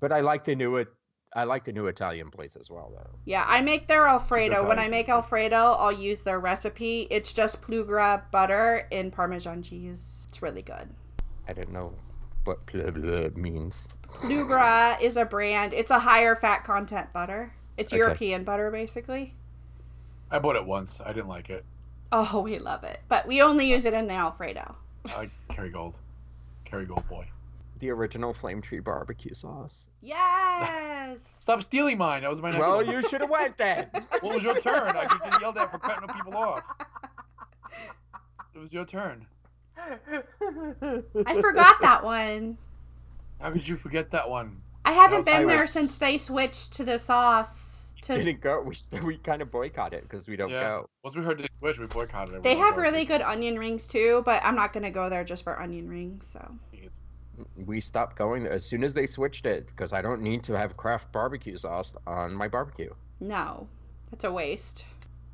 But 0.00 0.12
I 0.12 0.20
like 0.20 0.44
the 0.44 0.54
new 0.54 0.76
it. 0.76 0.88
I 1.34 1.44
like 1.44 1.64
the 1.64 1.72
new 1.72 1.88
Italian 1.88 2.30
place 2.30 2.56
as 2.56 2.70
well, 2.70 2.90
though. 2.94 3.10
Yeah, 3.26 3.44
I 3.46 3.60
make 3.60 3.86
their 3.86 4.06
Alfredo. 4.06 4.66
When 4.66 4.78
I 4.78 4.88
make 4.88 5.10
Alfredo, 5.10 5.56
I'll 5.56 5.92
use 5.92 6.22
their 6.22 6.40
recipe. 6.40 7.06
It's 7.10 7.34
just 7.34 7.60
plugra 7.60 8.22
butter 8.30 8.86
and 8.90 9.12
Parmesan 9.12 9.62
cheese. 9.62 10.26
It's 10.30 10.40
really 10.40 10.62
good. 10.62 10.88
I 11.46 11.52
didn't 11.52 11.72
know 11.72 11.92
what 12.44 12.64
blah 12.66 13.28
means. 13.34 13.88
Plugra 14.08 14.98
is 15.02 15.18
a 15.18 15.26
brand. 15.26 15.74
It's 15.74 15.90
a 15.90 15.98
higher 15.98 16.34
fat 16.34 16.64
content 16.64 17.12
butter. 17.12 17.52
It's 17.76 17.92
Okay. 17.92 17.98
European 17.98 18.44
butter, 18.44 18.70
basically. 18.70 19.34
I 20.30 20.38
bought 20.38 20.56
it 20.56 20.64
once. 20.64 21.00
I 21.04 21.12
didn't 21.12 21.28
like 21.28 21.50
it. 21.50 21.64
Oh, 22.12 22.40
we 22.40 22.58
love 22.58 22.84
it. 22.84 23.00
But 23.08 23.26
we 23.26 23.42
only 23.42 23.68
use 23.68 23.84
it 23.84 23.94
in 23.94 24.06
the 24.06 24.14
Alfredo. 24.14 24.76
I 25.06 25.30
Kerrygold. 25.50 25.94
Kerrygold 26.66 27.06
boy. 27.08 27.26
The 27.80 27.90
original 27.90 28.32
flame 28.32 28.60
tree 28.60 28.80
barbecue 28.80 29.34
sauce. 29.34 29.88
Yes! 30.02 31.18
Stop 31.40 31.62
stealing 31.62 31.96
mine. 31.98 32.22
That 32.22 32.30
was 32.30 32.42
my 32.42 32.50
next 32.50 32.60
Well, 32.60 32.76
one. 32.76 32.90
you 32.90 33.08
should 33.08 33.20
have 33.20 33.30
went 33.30 33.56
then. 33.56 33.86
What 34.20 34.34
was 34.34 34.44
your 34.44 34.60
turn. 34.60 34.96
I 34.96 35.04
could 35.04 35.20
getting 35.22 35.40
yelled 35.40 35.58
at 35.58 35.70
for 35.70 35.78
cutting 35.78 36.08
people 36.08 36.36
off. 36.36 36.62
It 38.54 38.58
was 38.58 38.72
your 38.72 38.84
turn. 38.84 39.26
I 39.78 41.40
forgot 41.40 41.76
that 41.82 42.00
one. 42.02 42.58
How 43.40 43.52
could 43.52 43.66
you 43.66 43.76
forget 43.76 44.10
that 44.10 44.28
one? 44.28 44.60
I 44.84 44.92
haven't 44.92 45.24
been 45.24 45.42
I 45.42 45.44
there 45.44 45.66
since 45.68 45.96
they 45.98 46.18
switched 46.18 46.72
to 46.74 46.84
the 46.84 46.98
sauce. 46.98 47.77
To 48.02 48.14
Didn't 48.14 48.40
go. 48.40 48.62
We 48.62 48.74
still, 48.74 49.04
we 49.06 49.16
kind 49.18 49.42
of 49.42 49.50
boycott 49.50 49.92
it 49.92 50.02
because 50.02 50.28
we 50.28 50.36
don't 50.36 50.50
Yeah. 50.50 50.60
go. 50.60 50.90
Once 51.02 51.16
we 51.16 51.22
heard 51.22 51.38
they 51.38 51.48
switched, 51.58 51.80
we 51.80 51.86
boycotted 51.86 52.34
it. 52.34 52.42
they 52.42 52.56
have 52.56 52.76
really 52.76 53.04
good 53.04 53.20
onion 53.22 53.58
rings 53.58 53.86
too, 53.86 54.22
but 54.24 54.42
I'm 54.44 54.54
not 54.54 54.72
gonna 54.72 54.90
go 54.90 55.08
there 55.08 55.24
just 55.24 55.42
for 55.44 55.60
onion 55.60 55.88
rings. 55.88 56.26
So 56.26 56.54
mm, 56.74 57.66
We 57.66 57.80
stopped 57.80 58.16
going 58.16 58.44
there 58.44 58.52
as 58.52 58.64
soon 58.64 58.84
as 58.84 58.94
they 58.94 59.06
switched 59.06 59.46
it 59.46 59.66
because 59.66 59.92
I 59.92 60.00
don't 60.02 60.22
need 60.22 60.44
to 60.44 60.56
have 60.56 60.76
Kraft 60.76 61.10
barbecue 61.12 61.56
sauce 61.56 61.94
on 62.06 62.32
my 62.34 62.46
barbecue. 62.48 62.92
no, 63.20 63.68
that's 64.10 64.24
a 64.24 64.32
waste. 64.32 64.86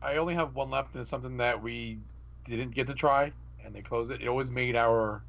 I 0.03 0.17
only 0.17 0.35
have 0.35 0.55
one 0.55 0.71
left, 0.71 0.95
and 0.95 1.01
it's 1.01 1.11
something 1.11 1.37
that 1.39 1.63
we 1.63 1.99
didn't 2.45 2.75
get 2.75 2.87
to 2.89 2.95
try, 2.95 3.33
and 3.65 3.75
they 3.75 3.81
closed 3.83 4.11
it. 4.11 4.21
It 4.21 4.29
always 4.29 4.51
made 4.51 4.77
our 4.77 5.23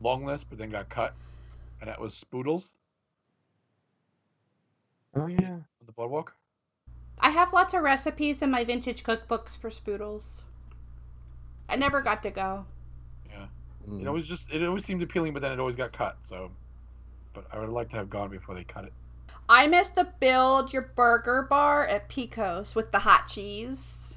long 0.00 0.24
list, 0.24 0.46
but 0.48 0.56
then 0.58 0.70
got 0.70 0.88
cut, 0.88 1.14
and 1.80 1.88
that 1.88 2.00
was 2.00 2.14
Spoodles 2.14 2.70
Oh 5.14 5.26
yeah. 5.26 5.54
on 5.54 5.64
the 5.86 5.92
boardwalk. 5.92 6.34
I 7.20 7.30
have 7.30 7.52
lots 7.52 7.74
of 7.74 7.82
recipes 7.82 8.42
in 8.42 8.50
my 8.50 8.64
vintage 8.64 9.02
cookbooks 9.02 9.56
for 9.58 9.70
spoodles. 9.70 10.40
I 11.68 11.76
never 11.76 12.00
got 12.00 12.22
to 12.24 12.30
go. 12.30 12.66
Yeah, 13.30 13.46
Mm. 13.88 14.02
it 14.02 14.06
always 14.06 14.26
just 14.26 14.50
it 14.52 14.62
always 14.64 14.84
seemed 14.84 15.02
appealing, 15.02 15.32
but 15.32 15.42
then 15.42 15.52
it 15.52 15.58
always 15.60 15.76
got 15.76 15.92
cut. 15.92 16.16
So, 16.22 16.50
but 17.34 17.46
I 17.52 17.58
would 17.58 17.68
like 17.70 17.88
to 17.90 17.96
have 17.96 18.10
gone 18.10 18.30
before 18.30 18.54
they 18.54 18.64
cut 18.64 18.84
it. 18.84 18.92
I 19.48 19.66
miss 19.66 19.88
the 19.90 20.04
build 20.18 20.72
your 20.72 20.82
burger 20.82 21.42
bar 21.42 21.86
at 21.86 22.08
Pecos 22.08 22.74
with 22.74 22.90
the 22.92 23.00
hot 23.00 23.28
cheese 23.28 24.14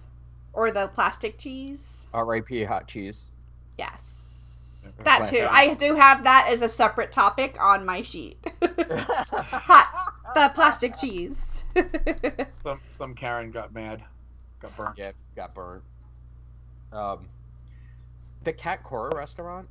or 0.53 0.71
the 0.71 0.87
plastic 0.87 1.37
cheese. 1.37 2.01
R.I.P. 2.13 2.63
hot 2.63 2.87
cheese. 2.87 3.25
Yes. 3.77 4.15
That 5.03 5.27
too. 5.29 5.45
I 5.49 5.75
do 5.75 5.95
have 5.95 6.23
that 6.23 6.47
as 6.49 6.61
a 6.61 6.69
separate 6.69 7.11
topic 7.11 7.55
on 7.59 7.85
my 7.85 8.01
sheet. 8.01 8.37
hot 8.61 10.13
the 10.33 10.51
plastic 10.55 10.97
cheese. 10.97 11.37
Some 12.63 12.79
some 12.89 13.15
Karen 13.15 13.51
got 13.51 13.73
mad, 13.73 14.03
got 14.59 14.75
burnt. 14.75 14.97
Yeah, 14.97 15.11
got 15.35 15.53
burnt. 15.53 15.83
Um, 16.91 17.27
the 18.43 18.53
Cat 18.53 18.83
Cora 18.83 19.15
restaurant. 19.15 19.67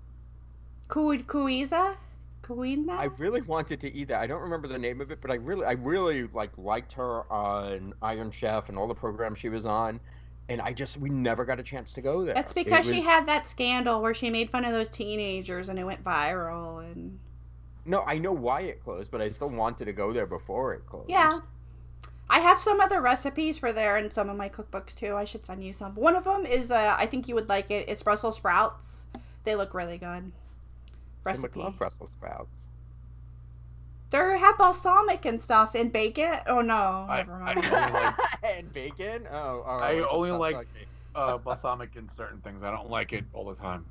Kui- 0.88 1.22
Kuiza? 1.22 1.96
Kuina? 2.42 2.90
I 2.92 3.04
really 3.18 3.42
wanted 3.42 3.80
to 3.80 3.92
eat 3.92 4.08
that. 4.08 4.20
I 4.22 4.26
don't 4.26 4.40
remember 4.40 4.68
the 4.68 4.78
name 4.78 5.00
of 5.00 5.10
it, 5.10 5.20
but 5.20 5.30
I 5.30 5.34
really, 5.34 5.66
I 5.66 5.72
really 5.72 6.28
like 6.32 6.50
liked 6.56 6.92
her 6.94 7.30
on 7.30 7.92
Iron 8.00 8.30
Chef 8.30 8.68
and 8.68 8.78
all 8.78 8.86
the 8.86 8.94
programs 8.94 9.38
she 9.38 9.48
was 9.48 9.66
on, 9.66 10.00
and 10.48 10.60
I 10.62 10.72
just 10.72 10.96
we 10.96 11.10
never 11.10 11.44
got 11.44 11.60
a 11.60 11.62
chance 11.62 11.92
to 11.94 12.00
go 12.00 12.24
there. 12.24 12.34
That's 12.34 12.52
It 12.52 12.64
because 12.64 12.88
she 12.88 13.02
had 13.02 13.26
that 13.26 13.46
scandal 13.46 14.00
where 14.00 14.14
she 14.14 14.30
made 14.30 14.50
fun 14.50 14.64
of 14.64 14.72
those 14.72 14.90
teenagers 14.90 15.68
and 15.68 15.78
it 15.78 15.84
went 15.84 16.02
viral 16.02 16.82
and 16.82 17.18
No, 17.84 18.02
I 18.06 18.18
know 18.18 18.32
why 18.32 18.62
it 18.62 18.82
closed, 18.82 19.10
but 19.10 19.20
I 19.20 19.28
still 19.28 19.50
wanted 19.50 19.84
to 19.86 19.92
go 19.92 20.12
there 20.12 20.26
before 20.26 20.72
it 20.74 20.86
closed. 20.86 21.10
Yeah. 21.10 21.40
I 22.30 22.40
have 22.40 22.60
some 22.60 22.80
other 22.80 23.00
recipes 23.00 23.58
for 23.58 23.72
there 23.72 23.96
and 23.96 24.12
some 24.12 24.28
of 24.28 24.36
my 24.36 24.48
cookbooks 24.48 24.94
too. 24.94 25.14
I 25.14 25.24
should 25.24 25.46
send 25.46 25.64
you 25.64 25.72
some. 25.72 25.94
One 25.94 26.14
of 26.14 26.24
them 26.24 26.44
is 26.44 26.70
uh, 26.70 26.94
I 26.98 27.06
think 27.06 27.28
you 27.28 27.34
would 27.34 27.48
like 27.48 27.70
it. 27.70 27.88
It's 27.88 28.02
Brussels 28.02 28.36
sprouts. 28.36 29.06
They 29.44 29.56
look 29.56 29.72
really 29.72 29.98
good. 29.98 30.32
I 31.26 31.34
love 31.54 31.76
Brussels 31.78 32.10
sprouts. 32.12 32.66
They 34.10 34.18
have 34.38 34.56
balsamic 34.56 35.26
and 35.26 35.40
stuff 35.40 35.74
and 35.74 35.92
bacon. 35.92 36.38
Oh 36.46 36.60
no, 36.62 37.06
I- 37.08 37.18
never 37.18 37.38
mind. 37.38 37.58
only 37.58 37.70
like 37.70 38.14
and 38.42 38.72
bacon. 38.72 39.26
Oh, 39.30 39.64
oh 39.66 39.78
I 39.78 40.00
only 40.08 40.30
not 40.30 40.40
like- 40.40 40.68
uh, 41.14 41.36
balsamic 41.38 41.96
in 41.96 42.08
certain 42.08 42.38
things. 42.40 42.62
I 42.62 42.70
don't 42.70 42.88
like 42.90 43.12
it 43.12 43.24
all 43.32 43.44
the 43.44 43.54
time. 43.54 43.84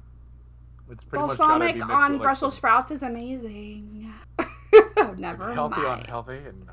It's 0.89 1.03
pretty 1.03 1.25
much 1.27 1.37
balsamic 1.37 1.73
be 1.73 1.79
mixed 1.79 1.91
on 1.91 2.11
with, 2.13 2.19
like, 2.21 2.25
Brussels 2.25 2.53
some- 2.53 2.57
sprouts 2.59 2.91
is 2.91 3.03
amazing. 3.03 4.11
oh, 4.39 5.15
never 5.17 5.53
healthy 5.53 5.81
mind. 5.81 6.07
healthy, 6.07 6.37
and 6.37 6.57
you 6.59 6.65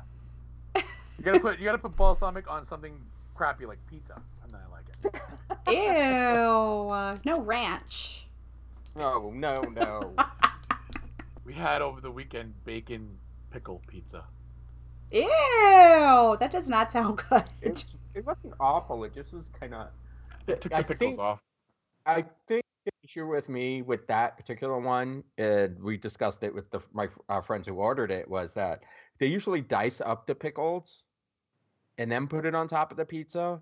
gotta 1.25 1.39
put 1.39 1.59
you 1.59 1.65
gotta 1.65 1.77
put 1.77 1.95
balsamic 1.95 2.49
on 2.49 2.65
something 2.65 2.99
crappy 3.33 3.65
like 3.65 3.79
pizza, 3.89 4.21
and 4.43 4.51
then 4.51 4.61
I 4.65 4.71
like 4.71 4.85
it. 5.03 5.21
Ew. 5.67 7.23
No 7.25 7.41
ranch. 7.41 8.27
No, 8.97 9.31
no, 9.31 9.55
no. 9.61 10.13
We 11.43 11.53
had 11.53 11.81
over 11.81 11.99
the 11.99 12.11
weekend 12.11 12.53
bacon 12.63 13.09
pickle 13.51 13.81
pizza. 13.87 14.23
Ew. 15.11 15.27
That 16.39 16.49
does 16.51 16.69
not 16.69 16.91
sound 16.91 17.21
good. 17.29 17.43
it, 17.61 17.83
it 18.13 18.25
wasn't 18.25 18.53
awful. 18.59 19.03
It 19.03 19.13
just 19.13 19.33
was 19.33 19.49
kind 19.59 19.73
of. 19.73 19.87
They 20.45 20.55
took 20.55 20.73
I 20.73 20.81
the 20.81 20.87
pickles 20.87 21.09
think- 21.11 21.19
off. 21.19 21.39
I 22.05 22.23
think 22.47 22.63
the 22.85 22.91
issue 23.03 23.27
with 23.27 23.49
me 23.49 23.81
with 23.81 24.05
that 24.07 24.37
particular 24.37 24.79
one, 24.79 25.23
and 25.39 25.81
we 25.81 25.97
discussed 25.97 26.43
it 26.43 26.53
with 26.53 26.69
the 26.69 26.79
my 26.93 27.07
uh, 27.29 27.41
friends 27.41 27.67
who 27.67 27.73
ordered 27.75 28.11
it, 28.11 28.29
was 28.29 28.53
that 28.53 28.83
they 29.17 29.25
usually 29.25 29.61
dice 29.61 30.01
up 30.01 30.27
the 30.27 30.35
pickles 30.35 31.03
and 31.97 32.11
then 32.11 32.27
put 32.27 32.45
it 32.45 32.55
on 32.55 32.67
top 32.67 32.91
of 32.91 32.97
the 32.97 33.05
pizza. 33.05 33.61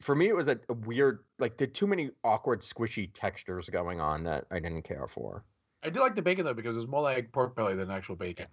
For 0.00 0.14
me, 0.14 0.28
it 0.28 0.36
was 0.36 0.48
a, 0.48 0.58
a 0.68 0.74
weird, 0.74 1.20
like, 1.38 1.56
there 1.56 1.66
too 1.66 1.86
many 1.86 2.10
awkward, 2.24 2.62
squishy 2.62 3.10
textures 3.14 3.68
going 3.70 4.00
on 4.00 4.24
that 4.24 4.44
I 4.50 4.58
didn't 4.58 4.82
care 4.82 5.06
for. 5.06 5.44
I 5.82 5.90
do 5.90 6.00
like 6.00 6.14
the 6.14 6.22
bacon 6.22 6.46
though 6.46 6.54
because 6.54 6.76
it's 6.76 6.86
more 6.88 7.02
like 7.02 7.30
pork 7.32 7.54
belly 7.54 7.74
than 7.74 7.90
actual 7.90 8.16
bacon. 8.16 8.46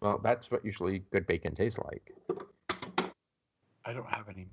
Well, 0.00 0.18
that's 0.22 0.50
what 0.50 0.64
usually 0.64 1.00
good 1.10 1.26
bacon 1.26 1.54
tastes 1.54 1.78
like. 1.78 2.14
I 3.84 3.92
don't 3.92 4.06
have 4.08 4.28
any. 4.28 4.48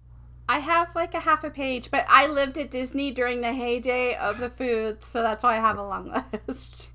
I 0.50 0.60
have 0.60 0.94
like 0.96 1.14
a 1.14 1.20
half 1.22 1.44
a 1.44 1.50
page, 1.50 1.90
but 1.90 2.06
I 2.10 2.28
lived 2.28 2.58
at 2.58 2.70
Disney 2.72 3.12
during 3.12 3.42
the 3.42 3.54
heyday 3.54 4.16
of 4.16 4.40
the 4.40 4.50
food, 4.50 5.04
so 5.04 5.22
that's 5.22 5.44
why 5.44 5.58
I 5.58 5.60
have 5.60 5.78
a 5.78 5.84
long 5.86 6.24
list 6.48 6.90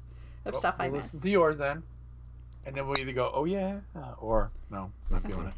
of 0.45 0.53
Well, 0.53 0.61
stuff 0.61 0.75
I 0.79 0.89
we'll 0.89 0.99
missed. 0.99 1.15
listen 1.15 1.21
to 1.23 1.31
yours 1.31 1.59
then, 1.59 1.83
and 2.67 2.75
then 2.75 2.87
we'll 2.87 2.99
either 2.99 3.13
go, 3.13 3.31
"Oh 3.35 3.45
yeah," 3.45 3.81
uh, 3.97 4.13
or 4.19 4.51
"No, 4.71 4.91
not 5.11 5.23
feeling 5.27 5.47
it." 5.49 5.55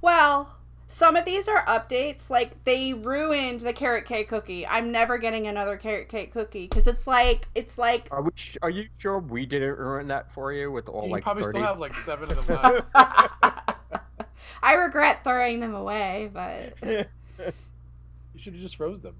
Well, 0.00 0.56
some 0.88 1.14
of 1.16 1.24
these 1.24 1.48
are 1.48 1.64
updates. 1.66 2.30
Like 2.30 2.64
they 2.64 2.92
ruined 2.94 3.60
the 3.60 3.72
carrot 3.72 4.06
cake 4.06 4.28
cookie. 4.28 4.66
I'm 4.66 4.90
never 4.92 5.18
getting 5.18 5.46
another 5.46 5.76
carrot 5.76 6.08
cake 6.08 6.32
cookie 6.32 6.66
because 6.66 6.86
it's 6.86 7.06
like 7.06 7.48
it's 7.54 7.78
like 7.78 8.08
Are 8.10 8.22
we? 8.22 8.30
sh- 8.34 8.56
Are 8.62 8.70
you 8.70 8.88
sure 8.98 9.18
we 9.18 9.46
didn't 9.46 9.78
ruin 9.78 10.08
that 10.08 10.32
for 10.32 10.52
you 10.52 10.70
with 10.72 10.88
all 10.88 11.06
you 11.06 11.12
like 11.12 11.22
probably 11.22 11.44
30 11.44 11.58
still 11.58 11.66
have 11.66 11.78
like 11.78 11.94
seven 11.94 12.30
of 12.30 12.46
them 12.46 12.62
left. 12.94 12.94
I 14.62 14.74
regret 14.74 15.24
throwing 15.24 15.60
them 15.60 15.74
away, 15.74 16.30
but 16.32 16.74
you 16.82 17.04
should 18.36 18.52
have 18.54 18.62
just 18.62 18.76
froze 18.76 19.00
them. 19.00 19.14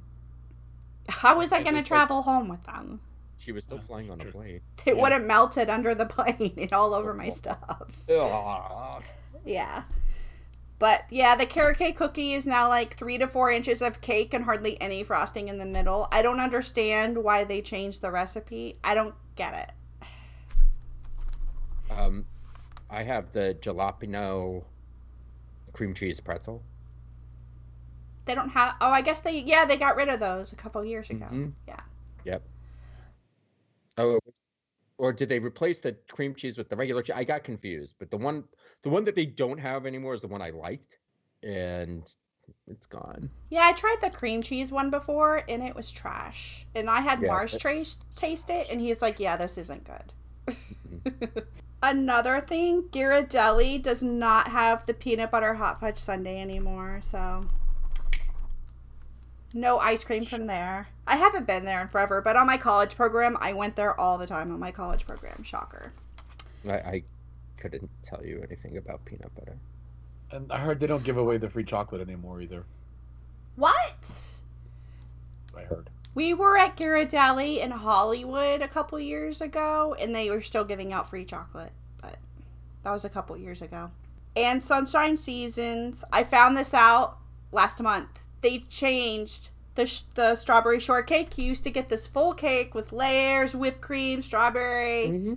how 1.09 1.39
was 1.39 1.53
I 1.53 1.59
And 1.59 1.65
going 1.67 1.77
to 1.77 1.81
just, 1.83 1.91
like- 1.91 1.99
travel 2.01 2.23
home 2.23 2.49
with 2.49 2.63
them? 2.65 3.01
she 3.39 3.53
was 3.53 3.65
still 3.65 3.79
Yeah, 3.79 3.85
flying 3.85 4.11
on 4.11 4.21
a 4.21 4.25
plane. 4.27 4.61
They 4.85 4.93
Yeah. 4.95 5.01
would 5.01 5.13
have 5.13 5.23
melted 5.23 5.71
under 5.71 5.95
the 5.95 6.05
plane 6.05 6.53
and 6.59 6.73
all 6.75 6.93
over 6.93 7.15
my 7.15 7.31
stuff. 7.31 7.59
Ugh. 8.11 9.03
Yeah. 9.47 9.85
But 10.81 11.05
yeah, 11.11 11.37
the 11.37 11.45
carrot 11.45 11.77
cake 11.77 11.97
cookie 11.97 12.33
is 12.33 12.47
now 12.47 12.67
like 12.67 12.97
three 12.97 13.19
to 13.19 13.29
four 13.29 13.51
inches 13.51 13.83
of 13.83 14.01
cake 14.01 14.33
and 14.33 14.45
hardly 14.45 14.81
any 14.81 15.05
frosting 15.05 15.49
in 15.49 15.59
the 15.59 15.67
middle. 15.67 16.09
I 16.11 16.23
don't 16.23 16.41
understand 16.41 17.23
why 17.23 17.45
they 17.45 17.61
changed 17.61 18.01
the 18.01 18.11
recipe. 18.11 18.79
I 18.83 18.95
don't 18.95 19.15
get 19.37 19.75
it. 20.01 20.07
Um, 21.95 22.25
I 22.89 23.03
have 23.03 23.31
the 23.33 23.59
jalapeno 23.61 24.65
cream 25.75 25.93
cheese 25.93 26.19
pretzel. 26.19 26.63
They 28.25 28.35
don't 28.35 28.49
have. 28.49 28.77
Oh, 28.81 28.91
I 28.91 29.03
guess 29.03 29.21
they. 29.21 29.39
Yeah, 29.39 29.67
they 29.67 29.77
got 29.77 29.97
rid 29.97 30.09
of 30.09 30.19
those 30.19 30.55
a 30.55 30.57
couple 30.57 30.83
years 30.83 31.11
ago. 31.11 31.27
Mhm. 31.31 31.53
Yeah. 31.69 31.81
Yep. 32.25 32.43
Oh, 33.99 34.19
or 35.01 35.15
did 35.15 35.31
they 35.31 35.39
replace 35.39 35.79
the 35.79 35.97
cream 36.11 36.35
cheese 36.35 36.59
with 36.59 36.69
the 36.69 36.77
regular 36.77 37.03
cheese? 37.03 37.17
I 37.17 37.25
got 37.25 37.43
confused, 37.43 37.95
but 37.99 38.11
the 38.11 38.19
one, 38.19 38.45
the 38.83 38.91
one 38.91 39.03
that 39.05 39.15
they 39.15 39.25
don't 39.25 39.57
have 39.59 39.87
anymore 39.87 40.13
is 40.13 40.21
the 40.21 40.29
one 40.29 40.43
I 40.43 40.51
liked, 40.51 40.99
and 41.43 42.07
it's 42.67 42.87
gone. 42.87 43.31
Yeah, 43.49 43.63
I 43.65 43.73
tried 43.73 43.97
the 44.03 44.11
cream 44.11 44.43
cheese 44.43 44.71
one 44.71 44.91
before, 44.91 45.43
and 45.49 45.63
it 45.63 45.75
was 45.75 45.91
trash. 45.91 46.67
And 46.75 46.91
I 46.91 47.01
had 47.01 47.23
Yeah, 47.23 47.29
Marsh 47.29 47.55
it- 47.55 47.61
trace 47.63 47.99
taste 48.15 48.51
it, 48.51 48.69
and 48.71 48.79
he's 48.79 49.01
like, 49.01 49.19
"Yeah, 49.19 49.39
this 49.39 49.57
isn't 49.57 49.85
good." 49.85 50.13
Another 51.83 52.43
thing, 52.43 52.83
Ghirardelli 52.91 53.83
does 53.83 54.03
not 54.03 54.49
have 54.49 54.85
the 54.85 54.93
peanut 54.93 55.31
butter 55.31 55.55
hot 55.55 55.81
fudge 55.81 55.97
sundae 55.97 56.39
anymore, 56.43 57.01
so 57.03 57.49
no 59.55 59.79
ice 59.79 60.05
cream 60.05 60.27
from 60.27 60.47
there. 60.47 60.89
I 61.11 61.17
haven't 61.17 61.45
been 61.45 61.65
there 61.65 61.83
in 61.83 61.89
forever, 61.89 62.23
but 62.23 62.37
on 62.37 62.47
my 62.47 62.57
college 62.57 62.95
program, 62.95 63.37
I 63.41 63.53
went 63.53 63.75
there 63.75 63.99
all 63.99 64.17
the 64.17 64.29
time 64.29 64.53
on 64.53 64.61
my 64.61 64.71
college 64.71 65.05
program. 65.05 65.43
Shocker. 65.43 65.93
I, 66.69 66.75
I 66.75 67.03
couldn't 67.57 67.91
tell 68.05 68.25
you 68.25 68.41
anything 68.47 68.77
about 68.77 69.05
peanut 69.05 69.35
butter. 69.35 69.59
And 70.31 70.53
I 70.53 70.59
heard 70.59 70.79
they 70.79 70.87
don't 70.87 71.03
give 71.03 71.17
away 71.17 71.37
the 71.37 71.51
free 71.51 71.65
chocolate 71.65 72.01
anymore 72.01 72.41
either. 72.41 72.65
What? 73.57 74.29
I 75.57 75.63
heard. 75.63 75.91
We 76.15 76.33
were 76.33 76.57
at 76.57 76.77
Ghirardelli 76.77 77.59
in 77.59 77.73
Hollywood 77.73 78.63
a 78.63 78.69
couple 78.69 79.01
years 79.01 79.41
ago, 79.41 79.97
and 79.99 80.15
they 80.15 80.31
were 80.31 80.41
still 80.41 80.65
giving 80.65 80.93
out 80.93 81.11
free 81.11 81.25
chocolate, 81.25 81.73
but 82.01 82.19
that 82.85 82.93
was 82.93 83.05
a 83.05 83.11
couple 83.11 83.37
years 83.37 83.63
ago. 83.63 83.91
And 84.37 84.63
Sunshine 84.63 85.17
Seasons, 85.17 86.05
I 86.13 86.23
found 86.23 86.57
this 86.57 86.73
out 86.73 87.19
last 87.51 87.81
month. 87.81 88.21
They 88.43 88.61
changed 88.69 89.49
the 89.75 89.87
sh- 89.87 90.03
the 90.15 90.37
strawberry 90.37 90.81
shortcake. 90.81 91.37
You 91.39 91.45
used 91.45 91.65
to 91.65 91.71
get 91.71 91.89
this 91.89 92.07
full 92.07 92.35
cake 92.35 92.75
with 92.75 92.93
layers, 92.93 93.55
whipped 93.55 93.81
cream, 93.81 94.23
strawberry. 94.23 95.07
Mm-hmm. 95.09 95.35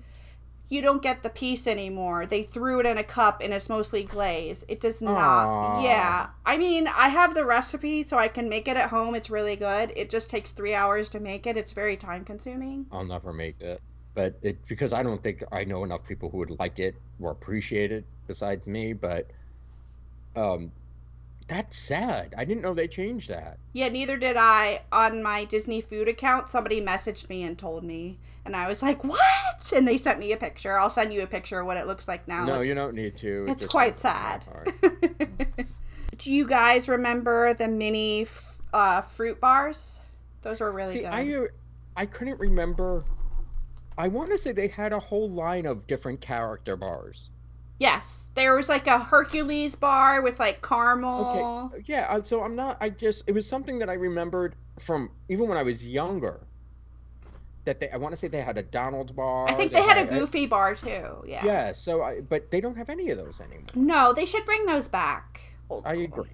You 0.70 0.82
don't 0.82 1.04
get 1.04 1.22
the 1.22 1.30
piece 1.30 1.68
anymore. 1.68 2.26
They 2.26 2.42
threw 2.42 2.80
it 2.80 2.88
in 2.88 2.98
a 2.98 3.04
cup 3.04 3.42
and 3.42 3.54
it's 3.54 3.70
mostly 3.70 4.04
glaze. 4.04 4.66
It 4.68 4.82
does 4.82 5.04
not. 5.04 5.48
Aw. 5.48 5.84
Yeah. 5.84 6.28
I 6.48 6.58
mean, 6.58 6.88
I 6.88 7.10
have 7.10 7.36
the 7.36 7.46
recipe 7.46 8.02
so 8.02 8.18
I 8.18 8.28
can 8.28 8.50
make 8.50 8.68
it 8.68 8.76
at 8.76 8.90
home. 8.90 9.14
It's 9.14 9.30
really 9.30 9.56
good. 9.56 9.94
It 9.96 10.10
just 10.10 10.32
takes 10.32 10.52
three 10.52 10.74
hours 10.74 11.10
to 11.10 11.20
make 11.20 11.46
it. 11.46 11.58
It's 11.58 11.74
very 11.74 11.96
time 11.96 12.26
consuming. 12.26 12.88
I'll 12.92 13.06
never 13.06 13.32
make 13.32 13.62
it, 13.62 13.82
but 14.16 14.34
it 14.42 14.66
because 14.68 14.94
I 14.94 15.04
don't 15.04 15.22
think 15.22 15.44
I 15.52 15.64
know 15.64 15.84
enough 15.84 16.08
people 16.08 16.32
who 16.32 16.40
would 16.40 16.58
like 16.58 16.80
it 16.80 16.96
or 17.22 17.30
appreciate 17.30 17.92
it 17.92 18.04
besides 18.26 18.68
me. 18.68 18.94
But 18.94 19.28
um, 20.36 20.72
that's 21.48 21.78
sad. 21.78 22.34
I 22.38 22.46
didn't 22.46 22.62
know 22.62 22.74
they 22.74 22.88
changed 22.88 23.30
that. 23.30 23.58
Yeah, 23.74 23.90
neither 23.90 24.18
did 24.18 24.38
I. 24.38 24.82
On 24.92 25.22
my 25.24 25.46
Disney 25.46 25.82
food 25.82 26.08
account, 26.08 26.50
somebody 26.50 26.82
messaged 26.82 27.30
me 27.30 27.44
and 27.44 27.58
told 27.58 27.84
me. 27.84 28.20
And 28.46 28.56
I 28.56 28.68
was 28.68 28.82
like, 28.82 29.04
what? 29.04 29.72
And 29.74 29.88
they 29.88 29.98
sent 29.98 30.20
me 30.20 30.32
a 30.34 30.38
picture. 30.38 30.78
I'll 30.78 30.90
send 30.90 31.14
you 31.14 31.22
a 31.24 31.28
picture 31.28 31.62
of 31.62 31.66
what 31.66 31.78
it 31.78 31.88
looks 31.88 32.08
like 32.08 32.28
now. 32.28 32.46
no, 32.46 32.54
It's- 32.56 32.68
you 32.68 32.76
don't 32.76 32.96
need 32.96 33.16
to. 33.18 33.46
It 33.48 33.52
It's 33.52 33.66
quite 33.66 33.98
sad. 33.98 34.44
Do 36.18 36.32
you 36.34 36.48
guys 36.48 36.88
remember 36.88 37.54
the 37.54 37.68
mini 37.68 38.28
uh, 38.74 39.02
fruit 39.02 39.40
bars? 39.40 40.00
Those 40.42 40.60
were 40.60 40.72
really 40.72 40.94
See, 40.94 41.00
good. 41.00 41.08
I 41.08 41.34
uh, 41.34 41.48
I 41.96 42.06
couldn't 42.06 42.40
remember. 42.40 43.04
I 43.98 44.08
want 44.08 44.30
to 44.32 44.38
say 44.38 44.52
they 44.52 44.68
had 44.68 44.94
a 44.94 45.00
whole 45.00 45.30
line 45.30 45.66
of 45.66 45.88
different 45.88 46.22
character 46.22 46.76
bars. 46.76 47.30
Yes, 47.80 48.32
there 48.36 48.56
was 48.56 48.70
like 48.70 48.88
a 48.88 49.00
Hercules 49.00 49.76
bar 49.76 50.22
with 50.22 50.40
like 50.40 50.62
caramel. 50.62 51.72
Okay, 51.74 51.84
yeah. 51.88 52.22
So 52.24 52.44
I'm 52.44 52.56
not. 52.56 52.78
I 52.80 52.90
just 52.90 53.24
it 53.28 53.34
was 53.34 53.48
something 53.48 53.80
that 53.80 53.90
I 53.90 53.94
remembered 53.94 54.56
from 54.80 55.10
even 55.30 55.48
when 55.48 55.58
I 55.58 55.64
was 55.64 55.86
younger. 55.86 56.48
That 57.66 57.80
they, 57.80 57.90
I 57.90 57.98
want 57.98 58.12
to 58.12 58.18
say 58.18 58.28
they 58.28 58.42
had 58.42 58.58
a 58.58 58.64
Donald 58.64 59.16
bar. 59.16 59.48
I 59.50 59.54
think 59.54 59.72
they 59.72 59.82
had 59.82 59.98
a 59.98 60.06
Goofy 60.06 60.46
bar 60.46 60.76
too. 60.76 61.24
Yeah. 61.26 61.46
Yeah. 61.46 61.72
So 61.72 62.04
I, 62.04 62.20
but 62.22 62.52
they 62.52 62.60
don't 62.60 62.76
have 62.76 62.90
any 62.90 63.10
of 63.10 63.18
those 63.18 63.40
anymore. 63.40 63.68
No, 63.74 64.14
they 64.14 64.26
should 64.26 64.46
bring 64.46 64.66
those 64.66 64.88
back. 64.88 65.42
Old 65.70 65.86
I 65.86 65.94
agree. 65.96 66.30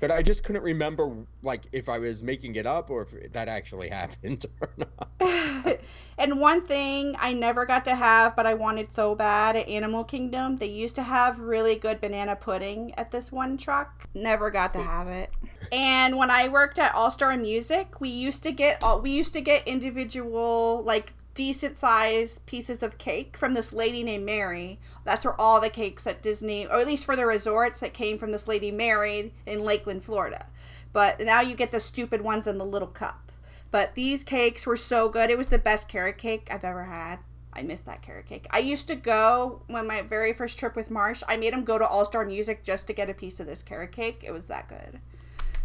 But 0.00 0.10
I 0.10 0.22
just 0.22 0.44
couldn't 0.44 0.62
remember 0.62 1.14
like 1.42 1.64
if 1.72 1.88
I 1.88 1.98
was 1.98 2.22
making 2.22 2.56
it 2.56 2.66
up 2.66 2.90
or 2.90 3.02
if 3.02 3.32
that 3.32 3.48
actually 3.48 3.88
happened 4.00 4.46
or 4.60 4.70
not. 4.76 5.80
and 6.18 6.40
one 6.40 6.66
thing 6.66 7.14
I 7.18 7.32
never 7.32 7.66
got 7.66 7.84
to 7.84 7.94
have, 7.94 8.34
but 8.34 8.46
I 8.46 8.54
wanted 8.54 8.92
so 8.92 9.14
bad 9.14 9.56
at 9.56 9.68
Animal 9.68 10.04
Kingdom, 10.04 10.56
they 10.56 10.66
used 10.66 10.94
to 10.96 11.02
have 11.02 11.38
really 11.38 11.76
good 11.76 12.00
banana 12.00 12.34
pudding 12.36 12.94
at 12.96 13.10
this 13.10 13.30
one 13.30 13.56
truck. 13.56 14.08
Never 14.14 14.50
got 14.50 14.72
to 14.72 14.82
have 14.82 15.08
it. 15.08 15.30
And 15.70 16.16
when 16.16 16.30
I 16.30 16.48
worked 16.48 16.78
at 16.78 16.94
All 16.94 17.10
Star 17.10 17.36
Music, 17.36 18.00
we 18.00 18.08
used 18.08 18.42
to 18.42 18.52
get 18.52 18.82
all 18.82 19.00
we 19.00 19.10
used 19.10 19.32
to 19.34 19.40
get 19.40 19.68
individual 19.68 20.82
like 20.84 21.12
decent 21.34 21.78
sized 21.78 22.44
pieces 22.46 22.82
of 22.82 22.98
cake 22.98 23.36
from 23.36 23.54
this 23.54 23.72
lady 23.72 24.02
named 24.02 24.26
Mary. 24.26 24.78
That's 25.04 25.24
where 25.24 25.40
all 25.40 25.60
the 25.60 25.70
cakes 25.70 26.06
at 26.06 26.22
Disney, 26.22 26.66
or 26.66 26.78
at 26.78 26.86
least 26.86 27.04
for 27.04 27.16
the 27.16 27.26
resorts, 27.26 27.80
that 27.80 27.94
came 27.94 28.18
from 28.18 28.32
this 28.32 28.48
lady 28.48 28.70
Mary 28.70 29.32
in 29.46 29.64
Lakeland, 29.64 30.02
Florida. 30.02 30.46
But 30.92 31.20
now 31.20 31.40
you 31.40 31.54
get 31.54 31.70
the 31.70 31.80
stupid 31.80 32.20
ones 32.20 32.46
in 32.46 32.58
the 32.58 32.64
little 32.64 32.88
cup. 32.88 33.30
But 33.70 33.94
these 33.94 34.24
cakes 34.24 34.66
were 34.66 34.76
so 34.76 35.08
good. 35.08 35.30
It 35.30 35.38
was 35.38 35.46
the 35.46 35.58
best 35.58 35.88
carrot 35.88 36.18
cake 36.18 36.48
I've 36.50 36.64
ever 36.64 36.84
had. 36.84 37.20
I 37.52 37.62
miss 37.62 37.80
that 37.82 38.02
carrot 38.02 38.26
cake. 38.26 38.46
I 38.50 38.58
used 38.58 38.86
to 38.88 38.96
go 38.96 39.62
when 39.66 39.86
my 39.86 40.02
very 40.02 40.32
first 40.32 40.58
trip 40.58 40.76
with 40.76 40.90
Marsh. 40.90 41.22
I 41.28 41.36
made 41.36 41.52
him 41.52 41.64
go 41.64 41.78
to 41.78 41.86
All 41.86 42.04
Star 42.04 42.24
Music 42.24 42.64
just 42.64 42.86
to 42.86 42.92
get 42.92 43.10
a 43.10 43.14
piece 43.14 43.40
of 43.40 43.46
this 43.46 43.62
carrot 43.62 43.92
cake. 43.92 44.22
It 44.24 44.32
was 44.32 44.46
that 44.46 44.68
good. 44.68 45.00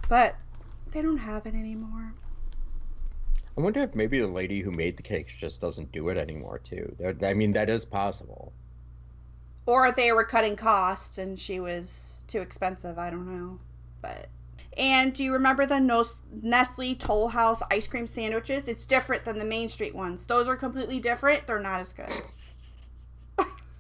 But 0.10 0.36
they 0.92 1.02
don't 1.02 1.18
have 1.18 1.46
it 1.46 1.56
anymore. 1.56 2.14
I 3.58 3.62
wonder 3.62 3.82
if 3.84 3.96
maybe 3.96 4.20
the 4.20 4.28
lady 4.28 4.62
who 4.62 4.72
made 4.72 4.98
the 4.98 5.04
cakes 5.04 5.34
just 5.34 5.62
doesn't 5.62 5.92
do 5.92 6.10
it 6.10 6.18
anymore 6.18 6.60
too. 6.60 6.96
I 7.24 7.34
mean, 7.34 7.54
that 7.54 7.70
is 7.70 7.86
possible. 7.86 8.52
Or 9.66 9.92
they 9.92 10.12
were 10.12 10.26
cutting 10.26 10.56
costs 10.56 11.18
and 11.18 11.40
she 11.40 11.60
was 11.60 12.24
too 12.28 12.42
expensive. 12.42 12.98
I 12.98 13.10
don't 13.10 13.28
know. 13.28 13.60
But 14.02 14.28
and 14.78 15.14
do 15.14 15.24
you 15.24 15.32
remember 15.32 15.66
the 15.66 15.80
Nos- 15.80 16.22
Nestle 16.42 16.96
Toll 16.96 17.30
House 17.30 17.62
ice 17.72 17.88
cream 17.88 18.08
sandwiches? 18.08 18.68
It's 18.68 18.84
different 18.84 19.24
than 19.24 19.38
the 19.38 19.46
Main 19.46 19.70
Street 19.70 19.96
ones. 19.96 20.26
Those 20.26 20.50
are 20.50 20.58
completely 20.58 21.00
different. 21.00 21.48
They're 21.48 21.62
not 21.62 21.80
as 21.80 21.94
good. 21.94 22.10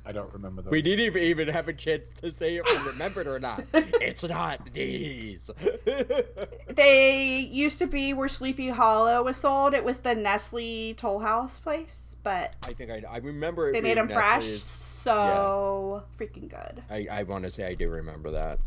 I 0.05 0.11
don't 0.11 0.31
remember 0.33 0.61
those. 0.61 0.71
We 0.71 0.81
didn't 0.81 1.05
even- 1.05 1.21
even 1.23 1.47
have 1.47 1.67
a 1.67 1.73
chance 1.73 2.05
to 2.21 2.29
say 2.31 2.57
if 2.57 2.65
we 2.65 2.91
remembered 2.91 3.25
or 3.27 3.39
not. 3.39 3.63
It's 3.73 4.23
not 4.23 4.71
these. 4.73 5.49
They 6.67 7.39
used 7.39 7.79
to 7.79 7.87
be 7.87 8.13
where 8.13 8.27
Sleepy 8.27 8.69
Hollow 8.69 9.23
was 9.23 9.37
sold. 9.37 9.73
It 9.73 9.83
was 9.83 9.99
the 9.99 10.13
Nestle 10.13 10.93
Toll 10.95 11.19
House 11.19 11.57
place, 11.57 12.15
but 12.23 12.53
I 12.67 12.73
think 12.73 12.91
I, 12.91 13.01
I 13.09 13.17
remember. 13.17 13.69
It 13.69 13.73
they 13.73 13.81
made 13.81 13.95
being 13.95 14.07
them 14.07 14.15
fresh. 14.15 14.43
Nestle's- 14.43 14.71
So 15.03 16.03
freaking 16.19 16.49
good. 16.49 16.83
I, 16.89 17.07
I 17.19 17.23
want 17.23 17.43
to 17.45 17.49
say 17.51 17.65
I 17.65 17.73
do 17.75 17.89
remember 17.89 18.31
that. 18.31 18.59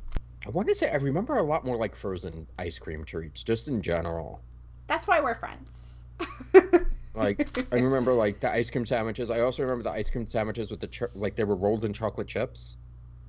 I 0.47 0.51
want 0.51 0.69
to 0.69 0.75
say 0.75 0.91
I 0.91 0.97
remember 0.97 1.35
a 1.37 1.43
lot 1.43 1.65
more 1.65 1.77
like 1.77 1.95
frozen 1.95 2.47
ice 2.59 2.79
cream 2.79 3.05
treats, 3.05 3.43
just 3.43 3.69
in 3.69 3.83
general. 3.83 4.41
That's 4.87 5.07
why 5.07 5.21
we're 5.21 5.35
friends. 5.35 5.97
Like 7.19 7.49
I 7.73 7.77
remember 7.81 8.13
like 8.15 8.41
the 8.41 8.51
ice 8.51 8.71
cream 8.71 8.87
sandwiches. 8.87 9.31
I 9.31 9.41
also 9.41 9.63
remember 9.63 9.85
the 9.85 9.91
ice 9.91 10.11
cream 10.11 10.27
sandwiches 10.27 10.71
with 10.71 10.81
the 10.81 10.87
ch- 10.89 11.03
like 11.15 11.37
they 11.37 11.45
were 11.45 11.57
rolled 11.57 11.85
in 11.85 11.93
chocolate 11.93 12.29
chips. 12.29 12.77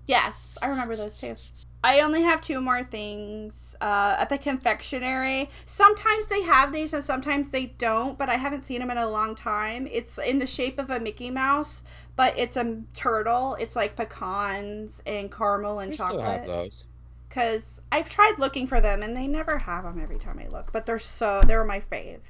Yes, 0.07 0.57
I 0.61 0.67
remember 0.67 0.95
those 0.95 1.19
too. 1.19 1.35
I 1.83 2.01
only 2.01 2.23
have 2.23 2.41
two 2.41 2.59
more 2.59 2.83
things. 2.83 3.75
Uh, 3.79 4.15
at 4.19 4.29
the 4.29 4.37
confectionery, 4.37 5.49
sometimes 5.65 6.27
they 6.27 6.41
have 6.41 6.73
these 6.73 6.93
and 6.93 7.03
sometimes 7.03 7.51
they 7.51 7.67
don't, 7.67 8.17
but 8.17 8.27
I 8.27 8.35
haven't 8.35 8.63
seen 8.63 8.79
them 8.79 8.89
in 8.91 8.97
a 8.97 9.07
long 9.07 9.35
time. 9.35 9.87
It's 9.91 10.17
in 10.17 10.39
the 10.39 10.47
shape 10.47 10.79
of 10.79 10.89
a 10.89 10.99
Mickey 10.99 11.29
Mouse, 11.29 11.83
but 12.15 12.37
it's 12.37 12.57
a 12.57 12.81
turtle. 12.95 13.55
It's 13.59 13.75
like 13.75 13.95
pecans 13.95 15.01
and 15.05 15.31
caramel 15.31 15.79
and 15.79 15.91
We 15.91 15.95
still 15.95 16.19
have 16.19 16.41
chocolate. 16.41 16.47
those. 16.47 16.85
Because 17.29 17.81
I've 17.91 18.09
tried 18.09 18.39
looking 18.39 18.65
for 18.65 18.81
them 18.81 19.03
and 19.03 19.15
they 19.15 19.27
never 19.27 19.59
have 19.59 19.83
them 19.83 19.99
every 20.01 20.17
time 20.17 20.39
I 20.43 20.47
look, 20.47 20.71
but 20.73 20.85
they're 20.87 20.97
so, 20.99 21.41
they're 21.45 21.63
my 21.63 21.79
fave. 21.81 22.21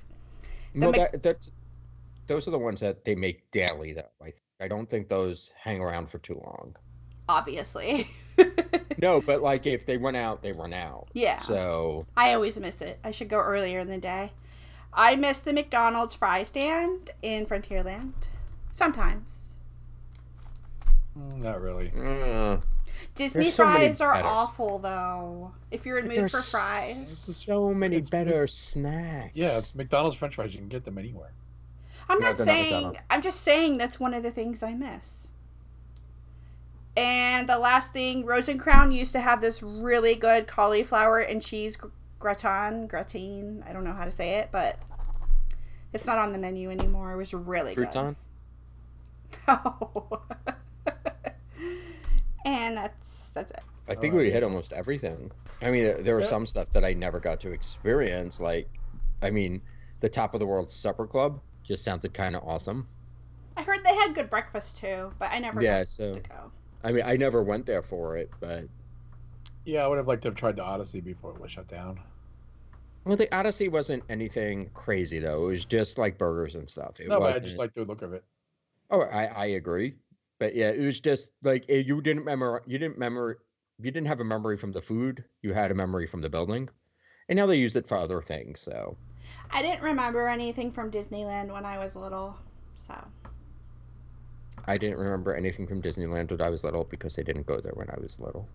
The 0.74 0.80
No, 0.80 0.92
Mc- 0.92 1.12
that, 1.12 1.24
that's 1.24 1.52
those 2.28 2.48
are 2.48 2.52
the 2.52 2.60
ones 2.60 2.80
that 2.82 3.04
they 3.06 3.16
make 3.16 3.50
daily. 3.52 3.94
Though 3.94 4.04
I 4.24 4.34
I 4.62 4.68
don't 4.68 4.90
think 4.90 5.08
those 5.10 5.52
hang 5.58 5.82
around 5.82 6.10
for 6.10 6.20
too 6.20 6.42
long. 6.46 6.76
Obviously. 7.28 8.10
No, 9.02 9.22
but 9.22 9.42
like 9.42 9.66
if 9.66 9.86
they 9.86 9.96
run 9.96 10.16
out, 10.16 10.42
they 10.42 10.52
run 10.52 10.74
out. 10.74 11.08
yeah. 11.14 11.40
So 11.42 12.06
I 12.18 12.34
always 12.34 12.58
miss 12.60 12.82
it. 12.82 13.00
I 13.04 13.12
should 13.12 13.30
go 13.30 13.38
earlier 13.40 13.80
in 13.80 13.88
the 13.88 13.98
day. 13.98 14.32
I 14.94 15.16
miss 15.16 15.40
the 15.40 15.54
McDonald's 15.54 16.16
fry 16.16 16.44
stand 16.44 17.12
in 17.22 17.46
Frontierland. 17.46 18.12
Sometimes. 18.72 19.56
Mm, 21.18 21.38
not 21.38 21.62
really. 21.62 21.92
uh, 21.98 22.58
Disney 23.16 23.50
so 23.50 23.64
fries 23.64 24.02
are 24.02 24.14
better 24.14 24.28
awful 24.28 24.80
though. 24.80 25.52
If 25.72 25.86
you're 25.86 26.00
in 26.00 26.08
but 26.08 26.18
mood 26.18 26.32
for 26.32 26.42
fries. 26.42 27.08
So 27.36 27.74
many 27.74 27.98
It's- 27.98 28.10
better 28.10 28.48
snacks. 28.48 29.32
Yeah, 29.34 29.58
it's 29.58 29.76
McDonald's 29.76 30.18
French 30.18 30.36
fries. 30.36 30.54
You 30.54 30.60
can 30.60 30.70
get 30.70 30.86
them 30.86 30.98
anywhere. 30.98 31.32
I'm 32.10 32.20
No, 32.20 32.30
not 32.30 32.38
they're 32.38 32.46
not 32.46 32.54
saying 32.54 32.98
I'm 33.10 33.22
just 33.22 33.42
saying 33.42 33.78
that's 33.78 34.00
one 34.00 34.14
of 34.14 34.24
the 34.24 34.32
things 34.32 34.64
I 34.64 34.74
miss. 34.74 35.28
And 36.98 37.48
the 37.48 37.58
last 37.60 37.94
thing, 37.94 38.26
Rose 38.26 38.50
& 38.56 38.60
Crown 38.60 38.92
used 38.92 39.14
to 39.14 39.20
have 39.22 39.40
this 39.42 39.62
really 39.64 40.16
good 40.16 40.48
cauliflower 40.48 41.20
and 41.20 41.42
cheese 41.42 41.78
gratin, 42.20 42.88
gratin. 42.88 43.64
I 43.68 43.72
don't 43.74 43.84
know 43.86 43.94
how 43.94 44.04
to 44.06 44.12
say 44.12 44.36
it, 44.40 44.50
but 44.52 44.78
it's 45.94 46.06
not 46.06 46.18
on 46.18 46.34
the 46.34 46.38
menu 46.40 46.70
anymore. 46.72 47.14
It 47.14 47.18
was 47.18 47.34
really 47.34 47.76
Crouton? 47.76 48.16
good. 48.16 48.16
No. 49.48 50.22
And 52.50 52.78
that's 52.78 53.30
that's 53.34 53.52
it. 53.52 53.62
I 53.88 53.94
oh, 53.94 53.96
think 53.96 54.14
Alright. 54.14 54.28
we 54.28 54.32
hit 54.32 54.44
almost 54.44 54.74
everything. 54.74 55.32
I 55.62 55.72
mean, 55.72 55.84
there- 55.86 56.02
there 56.02 56.16
was 56.16 56.26
Yeah. 56.26 56.30
some 56.32 56.46
stuff 56.46 56.70
that 56.72 56.86
I 56.86 56.94
never 56.94 57.20
got 57.20 57.40
to 57.42 57.52
experience. 57.52 58.40
Like, 58.40 58.70
I 59.22 59.30
mean, 59.32 59.62
the 60.00 60.10
Top 60.10 60.34
of 60.34 60.40
the 60.40 60.46
World 60.46 60.70
Supper 60.70 61.08
Club 61.08 61.42
just 61.64 61.84
sounded 61.84 62.14
kind 62.14 62.36
of 62.36 62.44
awesome. 62.44 62.88
I 63.58 63.64
heard 63.64 63.84
they 63.84 63.96
had 63.96 64.16
good 64.16 64.30
breakfast 64.30 64.78
too, 64.78 65.12
but 65.20 65.32
I 65.32 65.40
never 65.40 65.62
Yeah, 65.62 65.80
got 65.80 65.90
so 65.90 66.14
to 66.14 66.20
go. 66.22 66.52
I 66.84 66.92
mean, 66.92 67.04
I 67.06 67.18
never 67.18 67.44
went 67.44 67.66
there 67.66 67.82
for 67.84 68.16
it, 68.18 68.30
but 68.40 68.66
Yeah, 69.66 69.84
I 69.84 69.88
would 69.88 69.98
have 69.98 70.08
liked 70.08 70.22
to 70.24 70.30
have 70.30 70.36
tried 70.36 70.56
the 70.56 70.64
Odyssey 70.64 71.02
before 71.02 71.32
it 71.36 71.40
was 71.42 71.52
shut 71.52 71.68
down. 71.68 72.00
well, 73.06 73.18
the 73.18 73.34
Odyssey 73.36 73.68
wasn't 73.70 74.04
anything 74.10 74.70
crazy 74.74 75.20
though. 75.20 75.46
It 75.46 75.52
was 75.52 75.66
just 75.66 75.98
like 75.98 76.18
burgers 76.18 76.56
and 76.56 76.70
stuff. 76.70 77.00
It 77.00 77.08
no, 77.08 77.20
but 77.20 77.36
I 77.36 77.40
just 77.40 77.58
like 77.58 77.74
the 77.74 77.84
look 77.84 78.02
of 78.02 78.14
it. 78.14 78.24
Oh, 78.92 79.02
I 79.02 79.26
I 79.26 79.46
agree, 79.48 79.96
but 80.40 80.56
yeah, 80.56 80.70
it 80.70 80.84
was 80.84 81.00
just 81.00 81.32
like 81.44 81.66
eh, 81.70 81.84
you 81.86 82.02
didn't 82.02 82.22
remember. 82.22 82.64
You 82.66 82.80
didn't 82.80 82.96
remember. 82.96 83.40
You 83.78 83.92
didn't 83.92 84.08
have 84.08 84.20
a 84.20 84.26
memory 84.26 84.58
from 84.58 84.72
the 84.72 84.82
food. 84.82 85.24
You 85.42 85.54
had 85.54 85.72
a 85.72 85.76
memory 85.76 86.08
from 86.08 86.22
the 86.22 86.30
building, 86.30 86.70
and 87.28 87.38
now 87.38 87.46
they 87.46 87.58
use 87.58 87.76
it 87.76 87.88
for 87.88 87.98
other 87.98 88.22
things. 88.22 88.62
So 88.62 88.98
I 89.52 89.62
didn't 89.62 89.84
remember 89.84 90.28
anything 90.28 90.72
from 90.72 90.90
Disneyland 90.90 91.52
when 91.52 91.66
I 91.66 91.78
was 91.78 91.96
little, 91.96 92.38
so 92.88 92.96
I 94.66 94.78
didn't 94.78 94.98
remember 94.98 95.36
anything 95.36 95.68
from 95.68 95.82
Disneyland 95.82 96.32
when 96.32 96.42
I 96.42 96.50
was 96.50 96.64
little 96.64 96.86
because 96.86 97.20
I 97.20 97.24
didn't 97.24 97.46
go 97.46 97.60
there 97.60 97.74
when 97.76 97.90
I 97.90 98.00
was 98.00 98.20
little. 98.20 98.48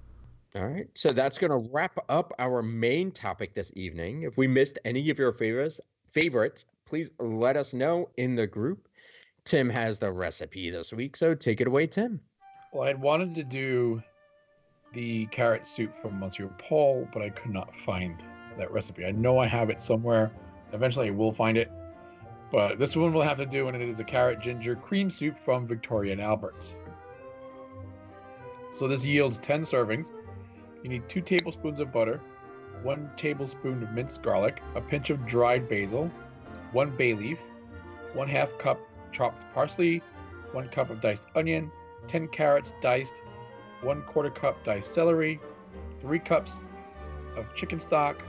All 0.56 0.66
right, 0.66 0.86
so 0.94 1.10
that's 1.10 1.36
gonna 1.36 1.58
wrap 1.58 1.98
up 2.08 2.32
our 2.38 2.62
main 2.62 3.10
topic 3.10 3.54
this 3.54 3.72
evening. 3.74 4.22
If 4.22 4.38
we 4.38 4.46
missed 4.46 4.78
any 4.84 5.10
of 5.10 5.18
your 5.18 5.32
favorites, 5.32 5.80
favorites, 6.08 6.66
please 6.86 7.10
let 7.18 7.56
us 7.56 7.74
know 7.74 8.08
in 8.16 8.36
the 8.36 8.46
group. 8.46 8.88
Tim 9.44 9.68
has 9.68 9.98
the 9.98 10.10
recipe 10.10 10.70
this 10.70 10.92
week, 10.92 11.16
so 11.16 11.34
take 11.34 11.60
it 11.60 11.66
away, 11.66 11.86
Tim. 11.86 12.18
Well, 12.72 12.84
I 12.84 12.88
had 12.88 13.00
wanted 13.00 13.34
to 13.34 13.44
do 13.44 14.02
the 14.94 15.26
carrot 15.26 15.66
soup 15.66 15.94
from 16.00 16.18
Monsieur 16.18 16.48
Paul, 16.58 17.06
but 17.12 17.20
I 17.20 17.28
could 17.28 17.52
not 17.52 17.76
find 17.84 18.16
that 18.56 18.72
recipe. 18.72 19.04
I 19.04 19.10
know 19.10 19.38
I 19.38 19.46
have 19.46 19.68
it 19.68 19.82
somewhere. 19.82 20.32
Eventually, 20.72 21.08
I 21.08 21.10
will 21.10 21.32
find 21.32 21.58
it. 21.58 21.70
But 22.50 22.78
this 22.78 22.96
one 22.96 23.12
we'll 23.12 23.22
have 23.22 23.36
to 23.36 23.46
do, 23.46 23.68
and 23.68 23.76
it 23.76 23.86
is 23.86 24.00
a 24.00 24.04
carrot 24.04 24.40
ginger 24.40 24.76
cream 24.76 25.10
soup 25.10 25.38
from 25.38 25.66
Victoria 25.66 26.12
and 26.12 26.22
Albert's. 26.22 26.76
So 28.72 28.88
this 28.88 29.04
yields 29.04 29.38
10 29.40 29.62
servings. 29.62 30.12
You 30.82 30.88
need 30.88 31.08
two 31.08 31.20
tablespoons 31.20 31.80
of 31.80 31.92
butter, 31.92 32.20
one 32.82 33.10
tablespoon 33.16 33.82
of 33.82 33.92
minced 33.92 34.22
garlic, 34.22 34.62
a 34.74 34.80
pinch 34.80 35.10
of 35.10 35.26
dried 35.26 35.68
basil, 35.68 36.10
one 36.72 36.96
bay 36.96 37.12
leaf, 37.12 37.38
one 38.14 38.28
half 38.28 38.56
cup 38.58 38.80
chopped 39.14 39.44
parsley, 39.54 40.02
one 40.52 40.68
cup 40.68 40.90
of 40.90 41.00
diced 41.00 41.24
onion, 41.34 41.70
10 42.08 42.28
carrots 42.28 42.74
diced, 42.82 43.22
one 43.80 44.02
quarter 44.02 44.30
cup 44.30 44.62
diced 44.64 44.92
celery, 44.92 45.40
three 46.00 46.18
cups 46.18 46.60
of 47.36 47.46
chicken 47.54 47.80
stock, 47.80 48.22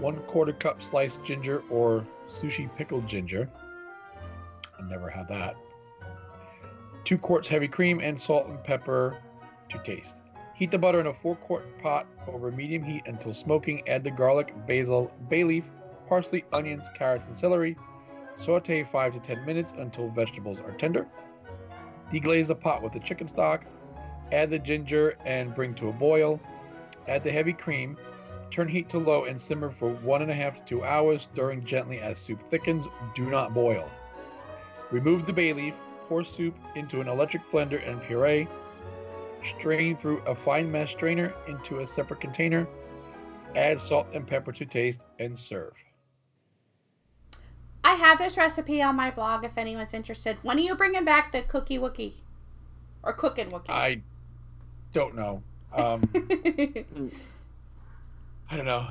one 0.00 0.16
quarter 0.22 0.52
cup 0.52 0.82
sliced 0.82 1.22
ginger 1.24 1.62
or 1.70 2.06
sushi 2.28 2.74
pickled 2.76 3.06
ginger. 3.06 3.48
I've 4.78 4.88
never 4.88 5.08
had 5.08 5.28
that. 5.28 5.56
Two 7.04 7.18
quarts 7.18 7.48
heavy 7.48 7.68
cream 7.68 8.00
and 8.00 8.20
salt 8.20 8.46
and 8.46 8.62
pepper 8.64 9.18
to 9.68 9.78
taste. 9.78 10.22
Heat 10.54 10.70
the 10.70 10.78
butter 10.78 11.00
in 11.00 11.08
a 11.08 11.14
four 11.14 11.36
quart 11.36 11.64
pot 11.82 12.06
over 12.28 12.50
medium 12.50 12.82
heat 12.82 13.02
until 13.06 13.34
smoking. 13.34 13.86
Add 13.88 14.04
the 14.04 14.10
garlic, 14.10 14.54
basil, 14.66 15.12
bay 15.28 15.44
leaf, 15.44 15.64
parsley, 16.08 16.44
onions, 16.52 16.88
carrots, 16.96 17.26
and 17.26 17.36
celery. 17.36 17.76
Saute 18.36 18.84
5 18.84 19.12
to 19.14 19.20
10 19.20 19.44
minutes 19.44 19.74
until 19.78 20.08
vegetables 20.08 20.60
are 20.60 20.72
tender. 20.72 21.06
Deglaze 22.10 22.48
the 22.48 22.54
pot 22.54 22.82
with 22.82 22.92
the 22.92 23.00
chicken 23.00 23.28
stock. 23.28 23.64
Add 24.32 24.50
the 24.50 24.58
ginger 24.58 25.16
and 25.24 25.54
bring 25.54 25.74
to 25.76 25.88
a 25.88 25.92
boil. 25.92 26.40
Add 27.06 27.22
the 27.22 27.32
heavy 27.32 27.52
cream. 27.52 27.96
Turn 28.50 28.68
heat 28.68 28.88
to 28.90 28.98
low 28.98 29.24
and 29.24 29.40
simmer 29.40 29.70
for 29.70 29.90
one 29.90 30.22
and 30.22 30.30
a 30.30 30.34
half 30.34 30.56
to 30.58 30.64
two 30.64 30.84
hours, 30.84 31.28
stirring 31.32 31.64
gently 31.64 32.00
as 32.00 32.18
soup 32.18 32.38
thickens. 32.50 32.86
Do 33.14 33.30
not 33.30 33.54
boil. 33.54 33.88
Remove 34.90 35.26
the 35.26 35.32
bay 35.32 35.52
leaf. 35.52 35.74
Pour 36.08 36.24
soup 36.24 36.54
into 36.74 37.00
an 37.00 37.08
electric 37.08 37.42
blender 37.50 37.88
and 37.88 38.02
puree. 38.02 38.46
Strain 39.42 39.96
through 39.96 40.18
a 40.20 40.34
fine 40.34 40.70
mesh 40.70 40.92
strainer 40.92 41.34
into 41.48 41.78
a 41.78 41.86
separate 41.86 42.20
container. 42.20 42.66
Add 43.56 43.80
salt 43.80 44.08
and 44.12 44.26
pepper 44.26 44.52
to 44.52 44.66
taste 44.66 45.00
and 45.18 45.38
serve. 45.38 45.72
I 47.84 47.92
have 47.94 48.18
this 48.18 48.38
recipe 48.38 48.80
on 48.80 48.96
my 48.96 49.10
blog 49.10 49.44
if 49.44 49.58
anyone's 49.58 49.92
interested. 49.92 50.38
When 50.42 50.56
are 50.56 50.62
you 50.62 50.74
bringing 50.74 51.04
back 51.04 51.32
the 51.32 51.42
cookie 51.42 51.78
wookie 51.78 52.14
or 53.02 53.12
cooking 53.12 53.50
wookie? 53.50 53.68
I 53.68 54.00
don't 54.94 55.14
know. 55.14 55.42
Um, 55.74 56.08
I 58.50 58.56
don't 58.56 58.64
know. 58.64 58.86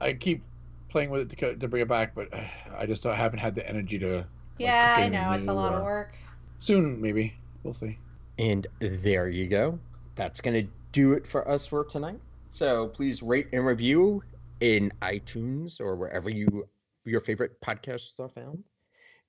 I 0.00 0.14
keep 0.14 0.42
playing 0.88 1.10
with 1.10 1.32
it 1.32 1.38
to, 1.38 1.56
to 1.56 1.68
bring 1.68 1.82
it 1.82 1.88
back, 1.88 2.14
but 2.14 2.32
uh, 2.32 2.40
I 2.78 2.86
just 2.86 3.04
uh, 3.04 3.12
haven't 3.12 3.40
had 3.40 3.54
the 3.54 3.68
energy 3.68 3.98
to. 3.98 4.24
yeah, 4.58 4.96
I 4.98 5.08
know 5.08 5.32
it's 5.32 5.48
a 5.48 5.52
lot 5.52 5.74
of 5.74 5.82
work. 5.82 6.16
Soon, 6.58 7.00
maybe. 7.00 7.34
We'll 7.62 7.74
see. 7.74 7.98
And 8.38 8.66
there 8.80 9.28
you 9.28 9.48
go. 9.48 9.78
That's 10.14 10.40
going 10.40 10.64
to 10.64 10.70
do 10.92 11.12
it 11.12 11.26
for 11.26 11.46
us 11.46 11.66
for 11.66 11.84
tonight. 11.84 12.20
So 12.48 12.88
please 12.88 13.22
rate 13.22 13.48
and 13.52 13.66
review 13.66 14.22
in 14.60 14.90
iTunes 15.02 15.80
or 15.80 15.94
wherever 15.94 16.30
you 16.30 16.66
your 17.04 17.20
favorite 17.20 17.60
podcasts 17.60 18.18
are 18.18 18.28
found. 18.28 18.64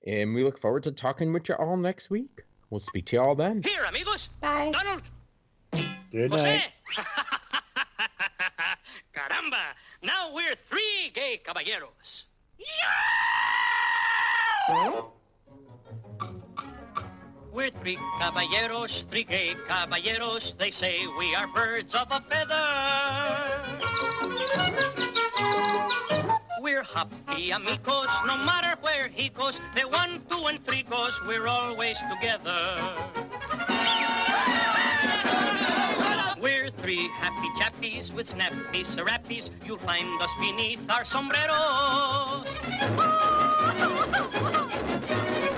And 0.06 0.34
we 0.34 0.42
look 0.42 0.58
forward 0.58 0.82
to 0.84 0.92
talking 0.92 1.32
with 1.32 1.48
you 1.48 1.54
all 1.54 1.76
next 1.76 2.10
week. 2.10 2.42
We'll 2.70 2.80
speak 2.80 3.06
to 3.06 3.16
you 3.16 3.22
all 3.22 3.34
then. 3.34 3.62
Here, 3.62 3.84
amigos. 3.84 4.28
Bye. 4.40 4.70
Donald. 4.72 5.02
Good 6.10 6.30
Jose. 6.30 6.56
night. 6.56 6.72
Caramba. 9.14 9.60
Now 10.02 10.32
we're 10.34 10.54
three 10.68 11.10
gay 11.14 11.40
caballeros. 11.44 12.24
Yeah! 12.58 12.66
We're 17.52 17.70
three 17.70 17.98
caballeros, 18.18 19.02
three 19.02 19.24
gay 19.24 19.54
caballeros. 19.68 20.54
They 20.54 20.70
say 20.70 21.06
we 21.18 21.34
are 21.34 21.46
birds 21.48 21.94
of 21.94 22.06
a 22.10 22.20
feather. 22.20 22.62
Happy 26.94 27.50
amigos, 27.52 28.10
um, 28.20 28.26
no 28.26 28.36
matter 28.36 28.76
where 28.82 29.08
he 29.08 29.30
goes. 29.30 29.60
The 29.74 29.82
one, 29.82 30.20
two, 30.28 30.46
and 30.46 30.62
three 30.62 30.82
goes, 30.82 31.18
we're 31.26 31.46
always 31.46 31.96
together. 32.10 32.60
We're 36.38 36.68
three 36.68 37.08
happy 37.08 37.48
chappies 37.58 38.12
with 38.12 38.28
snappy 38.28 38.84
serappies. 38.84 39.50
You'll 39.64 39.78
find 39.78 40.20
us 40.20 40.30
beneath 40.38 40.90
our 40.90 41.04
sombreros. 41.04 42.46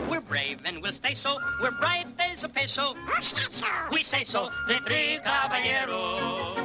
We're 0.08 0.20
brave 0.20 0.60
and 0.64 0.80
we'll 0.80 0.92
stay 0.92 1.14
so. 1.14 1.38
We're 1.60 1.72
bright 1.72 2.06
as 2.20 2.44
a 2.44 2.48
peso. 2.48 2.94
We 3.90 4.04
say 4.04 4.22
so. 4.22 4.50
The 4.68 4.74
three 4.86 5.18
caballeros. 5.24 6.60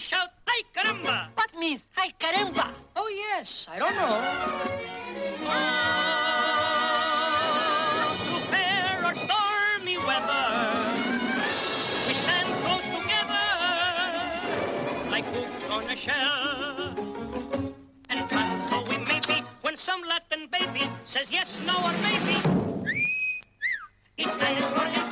We 0.00 0.02
shout, 0.02 0.32
ay 0.48 0.62
caramba. 0.72 1.28
What 1.36 1.52
means 1.60 1.84
ay 2.00 2.08
caramba? 2.16 2.72
Oh 2.96 3.08
yes, 3.12 3.68
I 3.68 3.78
don't 3.78 3.92
know. 3.92 4.16
Ah, 5.44 5.76
oh, 8.08 8.16
to 8.24 8.40
bear 8.48 9.04
our 9.04 9.12
stormy 9.12 10.00
weather, 10.00 10.48
we 12.08 12.14
stand 12.16 12.48
close 12.64 12.88
together 12.96 13.52
like 15.12 15.28
books 15.36 15.68
on 15.68 15.84
a 15.84 15.96
shelf. 15.96 16.96
And 18.08 18.24
proud 18.32 18.56
so 18.72 18.80
we 18.88 18.96
may 19.04 19.20
be 19.28 19.44
when 19.60 19.76
some 19.76 20.00
Latin 20.08 20.48
baby 20.48 20.88
says 21.04 21.28
yes, 21.30 21.60
no, 21.68 21.76
or 21.76 21.92
maybe. 22.00 22.40
Each 24.16 24.32
night 24.40 24.64
is 24.64 25.09